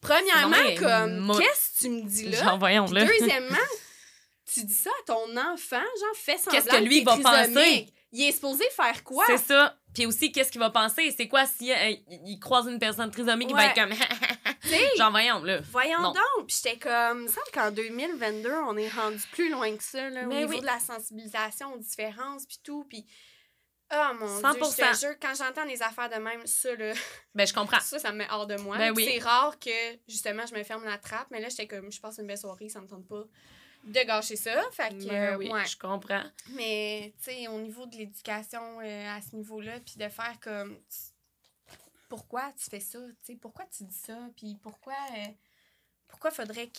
[0.00, 2.42] Premièrement, comme, qu'est-ce que tu me dis là?
[2.42, 3.04] Genre, voyons, là.
[3.04, 3.56] Deuxièmement,
[4.52, 7.86] tu dis ça à ton enfant, genre, fais semblant Qu'est-ce que lui va penser?
[8.10, 9.24] Il est supposé faire quoi?
[9.26, 9.78] C'est ça.
[9.94, 11.12] Puis aussi, qu'est-ce qu'il va penser?
[11.16, 13.92] C'est quoi si euh, il croise une personne trisomique, il va être comme...
[14.96, 15.60] Genre, voyons, là.
[15.70, 16.12] Voyons Non.
[16.12, 16.46] donc.
[16.46, 20.08] Puis j'étais comme, il me semble qu'en 2022, on est rendu plus loin que ça,
[20.08, 20.60] là, au Mais niveau oui.
[20.60, 22.84] de la sensibilisation aux différences, puis tout.
[22.88, 23.04] Puis,
[23.92, 24.92] oh mon Dieu, je 100%.
[24.92, 26.92] te jure, quand j'entends des affaires de même, ça, là,
[27.34, 27.80] Ben, je comprends.
[27.80, 28.78] ça, ça me met hors de moi.
[28.78, 29.06] Ben oui.
[29.10, 29.70] C'est rare que,
[30.08, 32.68] justement, je me ferme la trappe, mais là, j'étais comme, je passe une belle soirée,
[32.68, 33.24] ça me tente pas
[33.84, 34.62] de gâcher ça.
[34.72, 35.66] Fait que, Ben oui, ouais.
[35.66, 36.22] je comprends.
[36.50, 40.76] Mais, tu sais, au niveau de l'éducation euh, à ce niveau-là, puis de faire comme.
[40.88, 41.76] tu-
[42.08, 42.98] Pourquoi tu fais ça?
[42.98, 44.18] Tu sais, pourquoi tu dis ça?
[44.36, 44.94] Puis pourquoi.
[45.16, 45.26] euh,
[46.08, 46.78] pourquoi faudrait que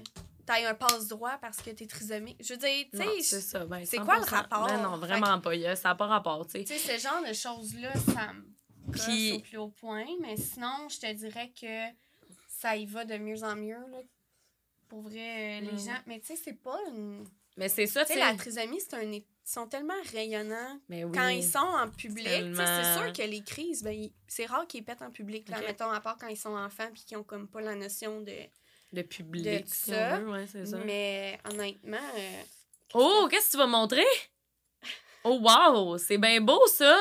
[0.00, 2.36] tu aies un passe-droit parce que t'es trisomique?
[2.40, 3.64] Je veux dire, tu Non, c'est sais, ça.
[3.64, 4.30] Ben, c'est quoi le 100%.
[4.34, 4.66] rapport?
[4.66, 5.54] Ben non, vraiment pas.
[5.54, 6.64] y a- Ça n'a pas rapport, tu sais.
[6.64, 10.04] tu sais, ce genre de choses-là, ça me Puis- au plus haut point.
[10.20, 11.86] Mais sinon, je te dirais que
[12.48, 13.98] ça y va de mieux en mieux, là.
[14.92, 15.78] Pour vrai, euh, les Mm.
[15.78, 15.98] gens.
[16.06, 17.24] Mais tu sais, c'est pas une.
[17.56, 19.10] Mais c'est ça, Tu sais, la trisomie, c'est un.
[19.10, 21.12] Ils sont tellement rayonnants Mais oui.
[21.14, 24.84] quand ils sont en public, c'est sûr que les crises, ben, ils- c'est rare qu'ils
[24.84, 27.48] pètent en public, là, mettons, à part quand ils sont enfants puis qu'ils ont comme
[27.48, 28.34] pas la notion de...
[28.92, 30.76] Le public, de si ça, on veut, ouais, c'est ça.
[30.76, 32.42] Mais honnêtement, euh,
[32.92, 34.04] Oh, qu'est-ce que tu vas montrer?
[35.24, 35.96] Oh, wow!
[35.96, 36.94] C'est bien beau, ça!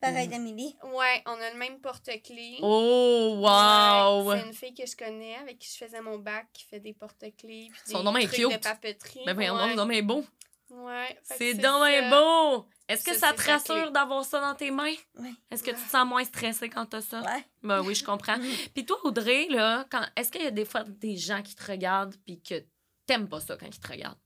[0.00, 0.76] Pareil d'Amélie.
[0.94, 2.58] ouais, on a le même porte-clés.
[2.62, 4.24] Oh, wow!
[4.24, 6.80] Ouais, c'est une fille que je connais avec qui je faisais mon bac qui fait
[6.80, 8.62] des porte-clés puis Son des nom est trucs de cute.
[8.62, 9.20] papeterie.
[9.26, 9.60] Ben voyons ouais.
[9.60, 10.24] donc, c'est donc bien beau.
[10.70, 12.66] Ouais, C'est bien beau!
[12.88, 14.94] Est-ce que Ça, te rassure d'avoir ça dans tes mains?
[15.18, 15.32] Ouais.
[15.50, 17.20] Est-ce que tu te sens moins stressée quand t'as ça?
[17.22, 17.44] Ouais.
[17.62, 18.36] Ben oui, je comprends.
[18.74, 20.02] Puis toi, Audrey, là, quand...
[20.16, 22.64] est-ce qu'il y a des fois des gens qui te regardent puis que
[23.06, 24.18] t'aimes pas ça quand ils te regardent?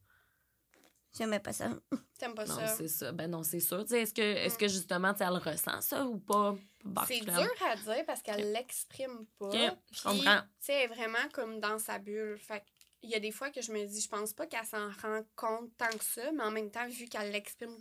[1.17, 1.71] J'aimais pas ça.
[2.19, 2.67] T'aimes pas Non, ça?
[2.69, 3.13] c'est ça.
[3.13, 3.83] Ben non, c'est sûr.
[3.85, 6.57] Tu sais, Est-ce que, est-ce que justement, tu sais, elle ressent ça ou pas?
[7.07, 9.51] C'est dur à dire parce qu'elle l'exprime pas.
[9.93, 10.41] Je comprends.
[10.43, 12.37] Tu sais, elle est vraiment comme dans sa bulle.
[12.39, 12.63] Fait
[13.03, 15.23] il y a des fois que je me dis, je pense pas qu'elle s'en rend
[15.37, 17.77] compte tant que ça, mais en même temps, vu qu'elle l'exprime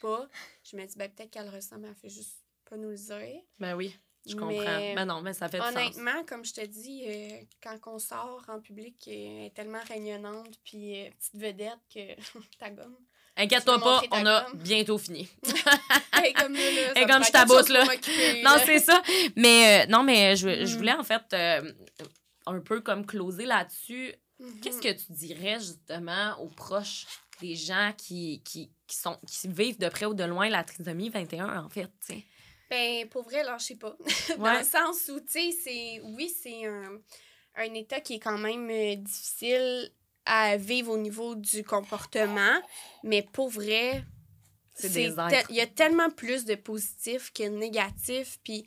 [0.00, 0.28] pas,
[0.62, 2.96] je me dis, ben peut-être qu'elle le ressent, mais elle fait juste pas nous le
[2.96, 3.42] dire.
[3.58, 4.56] Ben oui, je comprends.
[4.78, 5.74] Mais Ben non, mais ça fait du sens.
[5.74, 7.28] Honnêtement, comme je te dis, euh,
[7.62, 12.14] quand on sort en public, euh, elle est tellement rayonnante, puis euh, petite vedette que
[12.58, 12.96] ta gomme.
[13.36, 15.28] Inquiète-toi pas, on a bientôt fini.
[16.24, 17.84] Est comme là, là, je taboute, là.
[18.42, 19.00] non, c'est ça.
[19.36, 20.76] Mais euh, non, mais je, je Mm.
[20.78, 21.34] voulais en fait
[22.46, 24.12] un peu comme closer là-dessus.
[24.40, 24.60] Mhm.
[24.60, 27.06] Qu'est-ce que tu dirais justement aux proches
[27.40, 31.08] des gens qui, qui, qui, sont, qui vivent de près ou de loin la trisomie
[31.08, 31.90] 21, en fait?
[32.70, 33.96] Ben, pour vrai, lâchez pas.
[34.36, 34.58] Dans Ouais.
[34.58, 36.00] le sens où, tu sais, c'est...
[36.04, 36.98] Oui, c'est un,
[37.56, 39.90] un état qui est quand même euh, difficile
[40.26, 42.60] à vivre au niveau du comportement,
[43.02, 44.04] mais pour vrai...
[45.50, 48.66] Il y a tellement plus de positifs que de négatifs, puis...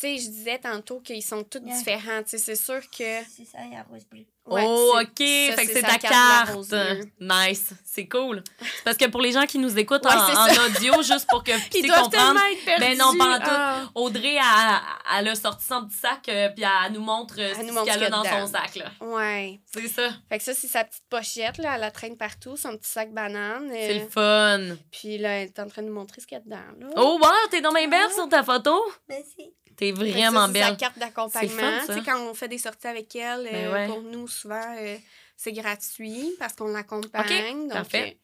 [0.00, 1.76] Tu sais, je disais tantôt qu'ils sont tous Yeah.
[1.76, 2.22] différents.
[2.22, 3.24] Tu sais, c'est sûr que.
[3.36, 4.24] C'est ça, il y a rose bleu.
[4.46, 5.06] Ouais, oh, OK.
[5.18, 7.00] ça, fait que c'est ta carte bleue.
[7.20, 7.70] Nice.
[7.84, 8.42] C'est cool.
[8.60, 11.50] C'est parce que pour les gens qui nous écoutent Ouais, en, audio, juste pour que
[11.52, 12.40] Ils puissiez comprendre.
[12.78, 13.44] Ben non, pas en tout.
[13.50, 13.90] Ah.
[13.94, 17.68] Audrey, elle, elle a sorti son petit sac, euh, puis elle nous montre euh, Elle
[17.68, 18.76] ce qu'elle a dans son sac.
[18.76, 18.90] là.
[19.00, 19.60] Ouais.
[19.66, 20.08] C'est ça.
[20.30, 21.74] Fait que ça, c'est sa petite pochette, là.
[21.74, 23.68] Elle la traîne partout, son petit sac banane.
[23.70, 24.76] C'est euh, le fun.
[24.92, 26.86] Puis là, elle est en train de nous montrer ce qu'il y a dedans, là.
[26.96, 28.80] Oh, wow, t'es dans bien belle sur ta photo.
[29.08, 29.52] Merci.
[29.78, 30.76] T'es Fait que ça, vraiment c'est sa belle.
[30.76, 31.56] carte d'accompagnement.
[31.56, 31.94] C'est fun, ça.
[31.94, 33.86] Tu sais, quand on fait des sorties avec elle, Ben euh, ouais.
[33.86, 34.96] pour nous, souvent, euh,
[35.36, 37.62] c'est gratuit parce qu'on l'accompagne.
[37.68, 38.18] donc, parfait.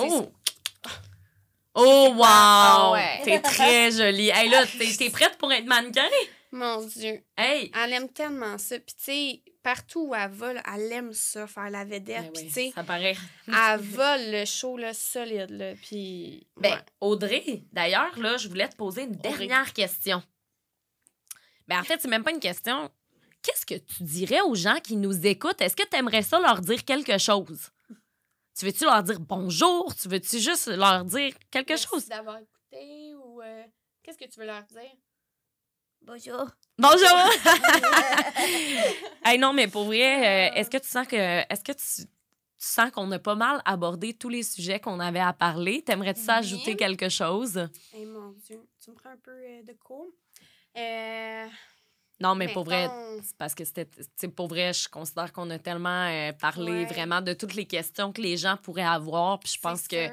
[0.00, 0.32] euh, sais, Oh!
[1.74, 2.24] Oh, wow!
[2.26, 3.20] Ah ouais.
[3.24, 4.30] T'es très jolie.
[4.30, 6.02] Hey, là, t'es t'es prête pour être mannequin?
[6.50, 7.22] Mon Dieu.
[7.38, 7.70] Hey!
[7.80, 8.76] Elle aime tellement ça.
[8.80, 12.24] Puis, tu sais, partout où elle va, là, elle aime ça, faire la vedette.
[12.24, 13.14] Ben Puis, tu sais, ça paraît.
[13.46, 15.74] elle vole le show, là, solide, là.
[15.80, 16.78] Puis, Ben, ouais.
[17.00, 19.30] Audrey, d'ailleurs, là, je voulais te poser une Audrey.
[19.46, 20.20] dernière question.
[21.70, 22.90] Ben, en fait, c'est même pas une question.
[23.42, 25.60] Qu'est-ce que tu dirais aux gens qui nous écoutent?
[25.60, 27.68] Est-ce que tu aimerais ça leur dire quelque chose?
[28.58, 29.94] Tu veux-tu leur dire bonjour?
[29.94, 32.06] Tu veux-tu juste leur dire quelque Merci chose?
[32.08, 33.40] d'avoir écouté ou...
[33.40, 33.62] euh,
[34.02, 34.90] Qu'est-ce que tu veux leur dire?
[36.02, 36.46] Bonjour.
[36.76, 37.30] Bonjour!
[39.24, 41.16] hey, non, mais pour vrai, euh, est-ce que tu sens que.
[41.16, 42.06] Est-ce que tu, tu
[42.58, 45.82] sens qu'on a pas mal abordé tous les sujets qu'on avait à parler?
[45.82, 46.38] T'aimerais-tu ça Oui.
[46.40, 47.68] ajouter quelque chose?
[47.94, 50.08] Eh mon Dieu, tu me prends un peu euh, de cours.
[50.76, 51.46] Euh,
[52.20, 52.88] Non, mais pour vrai,
[53.38, 53.88] parce que c'était.
[54.36, 56.84] Pour vrai, je considère qu'on a tellement euh, parlé Ouais.
[56.84, 59.40] vraiment de toutes les questions que les gens pourraient avoir.
[59.40, 60.08] Puis je pense que.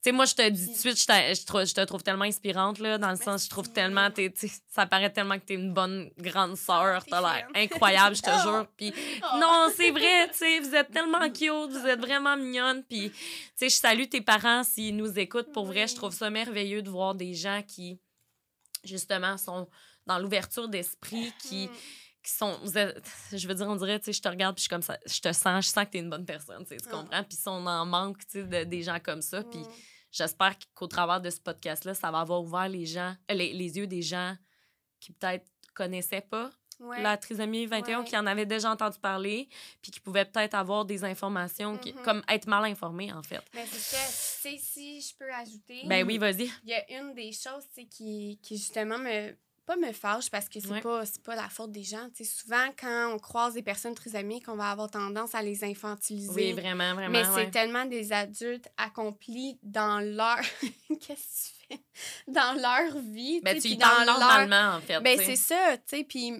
[0.00, 2.24] Tu sais, moi, je te dis tout de suite, je, t'a- je, te trouve tellement
[2.24, 5.44] inspirante, là, dans le sens, je trouve tellement, t'es- tu sais, ça paraît tellement que
[5.44, 8.42] t'es une bonne grande sœur, t'as l'air incroyable, je te Oh.
[8.42, 8.66] jure.
[8.76, 8.92] Puis
[9.24, 9.38] Oh.
[9.40, 12.84] non, c'est vrai, tu sais, vous êtes tellement cute, vous êtes vraiment mignonne.
[12.84, 13.16] Puis, tu
[13.56, 15.50] sais, je salue tes parents s'ils nous écoutent.
[15.52, 17.98] Pour vrai, je trouve ça merveilleux de voir des gens qui,
[18.88, 19.68] justement, sont
[20.06, 21.70] dans l'ouverture d'esprit, qui, Mm.
[22.22, 22.58] qui sont.
[22.62, 24.70] vous êtes- je veux dire, on dirait, tu sais, je te regarde, puis je suis
[24.70, 26.88] comme ça, je te sens, je sens que t'es une bonne personne, tu sais, tu
[26.88, 27.22] comprends?
[27.24, 29.68] Puis, si on en manque, tu sais, de- des gens comme ça, puis Mm.
[30.10, 33.76] j'espère qu'au travers de ce podcast-là, ça va avoir ouvert les gens, euh, les, les
[33.76, 34.36] yeux des gens
[35.00, 36.50] qui peut-être connaissaient pas
[36.80, 37.02] Ouais.
[37.02, 38.04] la trisomie 21, Ouais.
[38.06, 39.48] qui en avaient déjà entendu parler,
[39.82, 42.02] puis qui pouvaient peut-être avoir des informations, qui, Mhm.
[42.02, 43.40] comme être mal informés, en fait.
[43.54, 45.82] Mais c'est tu sais, si je peux ajouter.
[45.86, 46.50] Ben oui, vas-y.
[46.64, 49.34] Il y a une des choses, qui, qui justement me.
[49.66, 50.80] Pas me fâche parce que c'est Ouais.
[50.80, 52.08] pas, c'est pas la faute des gens.
[52.24, 56.32] Souvent, quand on croise des personnes trisomiques, on va avoir tendance à les infantiliser.
[56.32, 57.10] Oui, vraiment, vraiment.
[57.10, 57.44] Mais ouais.
[57.44, 60.38] c'est tellement des adultes accomplis dans leur.
[61.00, 61.80] Qu'est-ce que tu fais?
[62.28, 63.42] Dans leur vie.
[63.42, 65.00] Ben, tu y dans leur- normalement, en fait.
[65.02, 66.04] Ben, c'est ça, tu sais.
[66.04, 66.32] Puis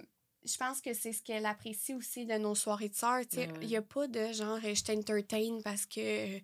[0.51, 3.21] je pense que c'est ce qu'elle apprécie aussi de nos soirées de sœurs.
[3.29, 3.59] Sais, Ben ouais.
[3.63, 6.37] il n'y a pas de genre, euh, je t'entertain parce que.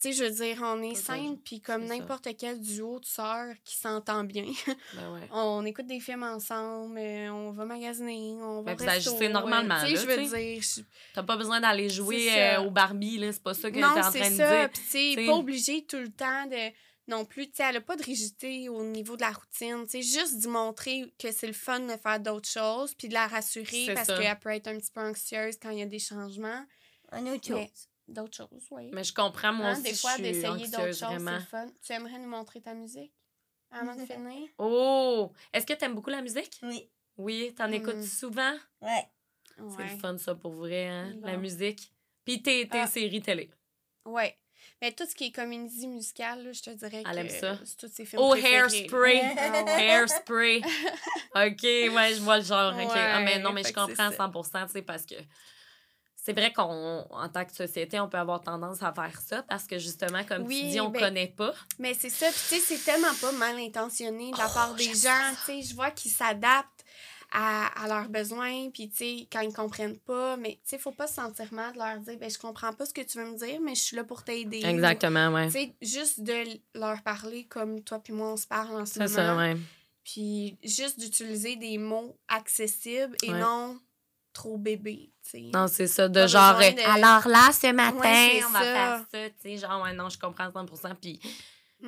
[0.00, 3.04] Tu sais, je veux dire, on est simple, puis comme c'est n'importe quel duo de
[3.04, 4.44] sœurs qui s'entend bien.
[4.94, 5.28] Ben ouais.
[5.32, 9.10] on écoute des films ensemble, euh, on va magasiner, on va Ben, au vous resto,
[9.10, 10.82] agissez euh, normalement, Tu sais, je veux dire, je-
[11.14, 13.32] T'as pas besoin d'aller jouer C'est euh, au Barbie, là.
[13.32, 14.60] C'est pas ça que t'es non, en train c'est de ça.
[14.60, 14.70] dire.
[14.70, 15.26] Puis, T'sais.
[15.26, 16.70] pas obligé tout le temps de.
[17.08, 19.84] Non plus, tu sais, elle a pas de rigidité au niveau de la routine.
[19.86, 23.14] Tu sais, juste d'y montrer que c'est le fun de faire d'autres choses, puis de
[23.14, 25.86] la rassurer C'est parce qu'elle peut être un petit peu anxieuse quand il y a
[25.86, 26.64] des changements.
[27.10, 27.88] Un autre Mais chose.
[28.08, 28.90] d'autres choses, oui.
[28.92, 31.66] Mais je comprends, moi Hein, aussi, des fois, d'essayer d'autres choses, c'est le fun.
[31.82, 33.14] Tu aimerais nous montrer ta musique
[33.70, 34.48] avant de finir?
[34.58, 35.32] Oh!
[35.52, 36.58] Est-ce que t'aimes beaucoup la musique?
[36.62, 36.90] Oui.
[37.16, 37.74] Oui, t'en Mm.
[37.74, 38.54] écoutes souvent?
[38.82, 39.08] Ouais.
[39.56, 39.92] C'est Ouais.
[39.94, 41.92] le fun, ça, pour vrai, hein, la musique.
[42.24, 42.86] Puis tes, tes Ah.
[42.86, 43.50] séries télé.
[44.04, 44.38] Ouais.
[44.80, 47.58] Mais tout ce qui est comédie musicale, là, je te dirais Elle que aime ça.
[47.64, 48.54] c'est tous ses films Oh, préférés.
[48.54, 49.20] Hairspray!
[49.36, 49.64] Ah ouais.
[49.84, 50.58] Hairspray!
[50.58, 52.72] OK, ouais, je vois le genre.
[52.74, 52.90] OK.
[52.94, 54.30] ah, mais non, mais je comprends à c'est 100
[54.66, 55.16] tu sais, parce que
[56.14, 59.64] c'est vrai qu'on, en tant que société, on peut avoir tendance à faire ça parce
[59.66, 61.54] que justement, comme tu dis, on ben, connaît pas.
[61.78, 64.74] Mais c'est ça, puis tu sais, c'est tellement pas mal intentionné de la Oh, part
[64.74, 66.77] des gens, tu sais, je vois qu'ils s'adaptent
[67.30, 70.92] à, à leurs besoins, puis tu sais, quand ils comprennent pas, mais tu sais, faut
[70.92, 73.30] pas se sentir mal de leur dire, ben je comprends pas ce que tu veux
[73.30, 74.62] me dire, mais je suis là pour t'aider.
[74.64, 75.46] Exactement, ouais.
[75.46, 78.94] Tu sais, juste de leur parler comme toi puis moi on se parle en ce
[78.94, 79.14] C'est moment.
[79.14, 79.56] ça, ouais.
[80.04, 83.40] Puis juste d'utiliser des mots accessibles et Ouais.
[83.40, 83.78] non
[84.32, 85.50] trop bébé, tu sais.
[85.52, 88.58] Non, c'est ça, de Pas genre, de- alors là, ce matin, Ouais, c'est on va
[88.60, 88.64] ça.
[88.64, 91.20] faire ça, tu sais, genre, ouais, non, je comprends 100 Puis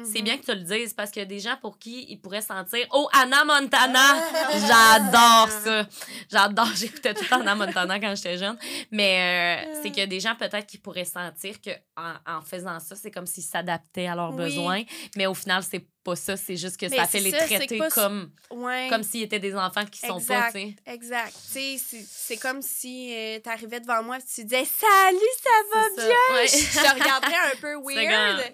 [0.05, 0.25] c'est Mhm.
[0.25, 2.43] bien que tu le dises parce qu'il y a des gens pour qui ils pourraient
[2.43, 3.99] sentir, oh, Anna Montana!
[3.99, 4.51] Ah.
[5.49, 5.87] J'adore ça!
[6.31, 8.57] J'adore, j'écoutais tout le temps Anna Montana quand j'étais jeune.
[8.93, 12.41] Mais euh, c'est qu'il y a des gens peut-être qui pourraient sentir que en, en
[12.43, 14.37] faisant ça, c'est comme s'ils s'adaptaient à leurs Oui.
[14.45, 14.83] besoins.
[15.17, 17.77] Mais au final, c'est pas ça, c'est juste que Mais ça fait les ça, traiter
[17.77, 18.87] pas- comme, Ouais.
[18.89, 20.53] comme s'ils étaient des enfants qui sont pas, Exact.
[20.53, 20.77] tu sais.
[20.95, 21.33] Exact.
[21.53, 25.83] Tu sais, c'est- comme si tu t'arrivais devant moi et tu disais Salut, ça va
[25.97, 26.07] ça.
[26.07, 26.35] bien?
[26.37, 26.47] Ouais.
[26.47, 28.53] Je te regarderais un peu weird.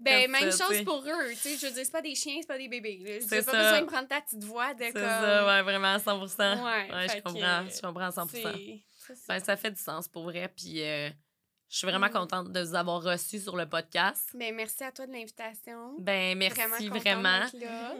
[0.00, 1.30] Ben, même ça, chose pour eux.
[1.30, 3.20] Tu sais, je veux dire, c'est pas des chiens, c'est pas des bébés.
[3.20, 5.02] C'est J'ai pas besoin de prendre ta petite voix de C'est comme.
[5.02, 8.42] ça, ouais, vraiment, à 100 Ouais, Ouais, je que, comprends, je comprends à 100 c'est-
[9.06, 9.22] c'est ça.
[9.28, 10.48] Ben, ça fait du sens pour vrai.
[10.56, 11.10] Puis euh,
[11.70, 12.12] je suis vraiment Mm.
[12.12, 14.30] contente de vous avoir reçus sur le podcast.
[14.34, 15.94] Ben, merci à toi de l'invitation.
[15.98, 17.40] Ben, merci vraiment.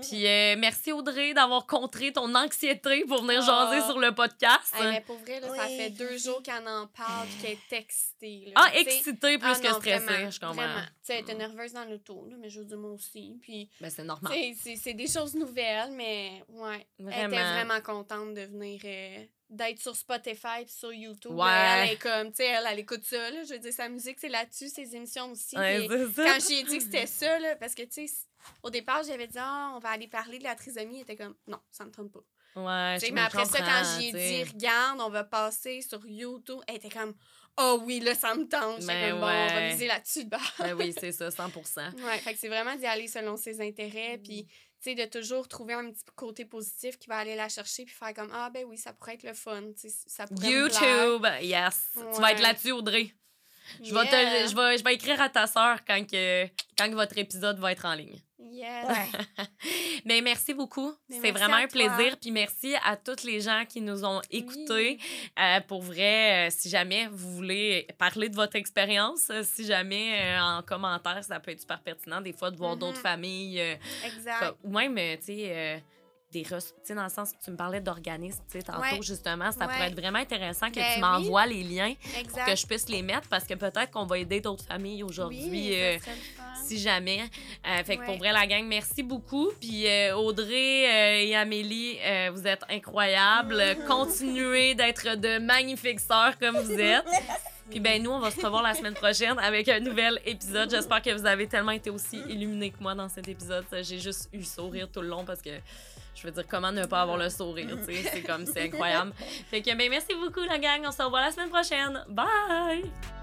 [0.03, 3.71] Puis euh, merci Audrey d'avoir contré ton anxiété pour venir Ah.
[3.71, 4.75] jaser sur le podcast.
[4.75, 7.77] Hey, mais pour vrai, là, ça fait deux jours qu'elle en parle et qu'elle est
[7.83, 8.45] excitée.
[8.47, 8.53] là.
[8.57, 10.55] ah, excitée plus ah que non, stressée, vraiment, je comprends.
[10.55, 10.81] Vraiment.
[10.81, 11.39] Tu sais, elle était Mm.
[11.39, 13.39] nerveuse dans l'auto, là, mais je veux dire, moi aussi.
[13.43, 14.33] Puis, Ben, c'est normal.
[14.61, 16.87] c'est c'est des choses nouvelles, mais ouais.
[16.99, 17.53] Elle était Vraiment.
[17.55, 21.33] vraiment contente de venir, euh, d'être sur Spotify puis sur YouTube.
[21.33, 21.49] Ouais.
[21.49, 23.45] Elle est comme, tu sais, elle, elle écoute ça, là.
[23.45, 25.57] Je veux dire, sa musique, c'est là-dessus, ses émissions aussi.
[25.57, 26.25] Ouais, ça.
[26.25, 28.15] quand j'ai dit que c'était ça, là, parce que, tu sais,
[28.63, 30.97] au départ, j'avais dit, ah, on va aller parler de la trisomie.
[30.97, 32.25] Elle était comme, non, ça me trompe pas.
[32.57, 34.45] Ouais, je mais après ça, quand j'ai tu sais.
[34.45, 37.15] dit, regarde, on va passer sur YouTube, elle était comme,
[37.59, 38.85] oh oui, là, ça me tente.
[38.85, 40.53] Ben comme, bon, on va miser là-dessus de bord.
[40.59, 44.19] Ben oui, c'est ça, 100% Ouais, fait que c'est vraiment d'y aller selon ses intérêts,
[44.19, 47.85] puis, tu sais, de toujours trouver un petit côté positif qui va aller la chercher,
[47.85, 50.51] puis faire comme, ah, ben oui, ça pourrait être le fun, tu sais, ça pourrait.
[50.51, 51.99] YouTube, yes.
[52.15, 53.13] Tu vas être là-dessus, Audrey.
[53.83, 54.45] Je vais, Yeah.
[54.45, 56.45] te, je, vais, je vais écrire à ta sœur quand, que,
[56.77, 58.19] quand que votre épisode va être en ligne.
[58.41, 58.87] Yes.
[58.89, 59.47] Ouais.
[60.05, 60.93] Mais merci beaucoup.
[61.09, 61.87] Merci vraiment un toi.
[61.89, 62.17] plaisir.
[62.21, 64.99] Puis merci à tous les gens qui nous ont écoutés.
[64.99, 65.33] Oui.
[65.39, 70.21] Euh, pour vrai, euh, si jamais vous voulez parler de votre expérience, euh, si jamais
[70.23, 73.61] euh, en commentaire, ça peut être super pertinent des fois de voir d'autres familles.
[73.61, 73.75] euh,
[74.07, 74.55] Exact.
[74.65, 75.79] ou même, tu sais, euh,
[76.31, 78.83] des res- tu sais, dans le sens que tu me parlais d'organismes, tu sais, tantôt,
[78.83, 79.01] Ouais.
[79.03, 79.73] justement, ça Ouais.
[79.73, 81.01] pourrait être vraiment intéressant que Ben tu oui.
[81.01, 81.95] m'envoies les liens
[82.31, 85.47] pour que je puisse les mettre parce que peut-être qu'on va aider d'autres familles aujourd'hui.
[85.51, 85.97] Oui, euh,
[86.67, 87.23] si jamais.
[87.67, 89.51] Euh, fait que pour vrai, la gang, merci beaucoup.
[89.59, 91.99] Puis euh, Audrey et Amélie,
[92.35, 93.63] vous êtes incroyables.
[93.89, 97.07] Continuez d'être de magnifiques sœurs comme vous êtes.
[97.71, 100.71] Puis ben nous, on va se revoir la semaine prochaine avec un nouvel épisode.
[100.71, 103.65] J'espère que vous avez tellement été aussi illuminés que moi dans cet épisode.
[103.83, 105.51] J'ai juste eu le sourire tout le long parce que
[106.21, 109.13] je veux dire, comment ne pas avoir le sourire, c'est comme, c'est incroyable.
[109.51, 112.05] Fait que ben merci beaucoup la gang, on se revoit la semaine prochaine.
[112.09, 113.18] Bye!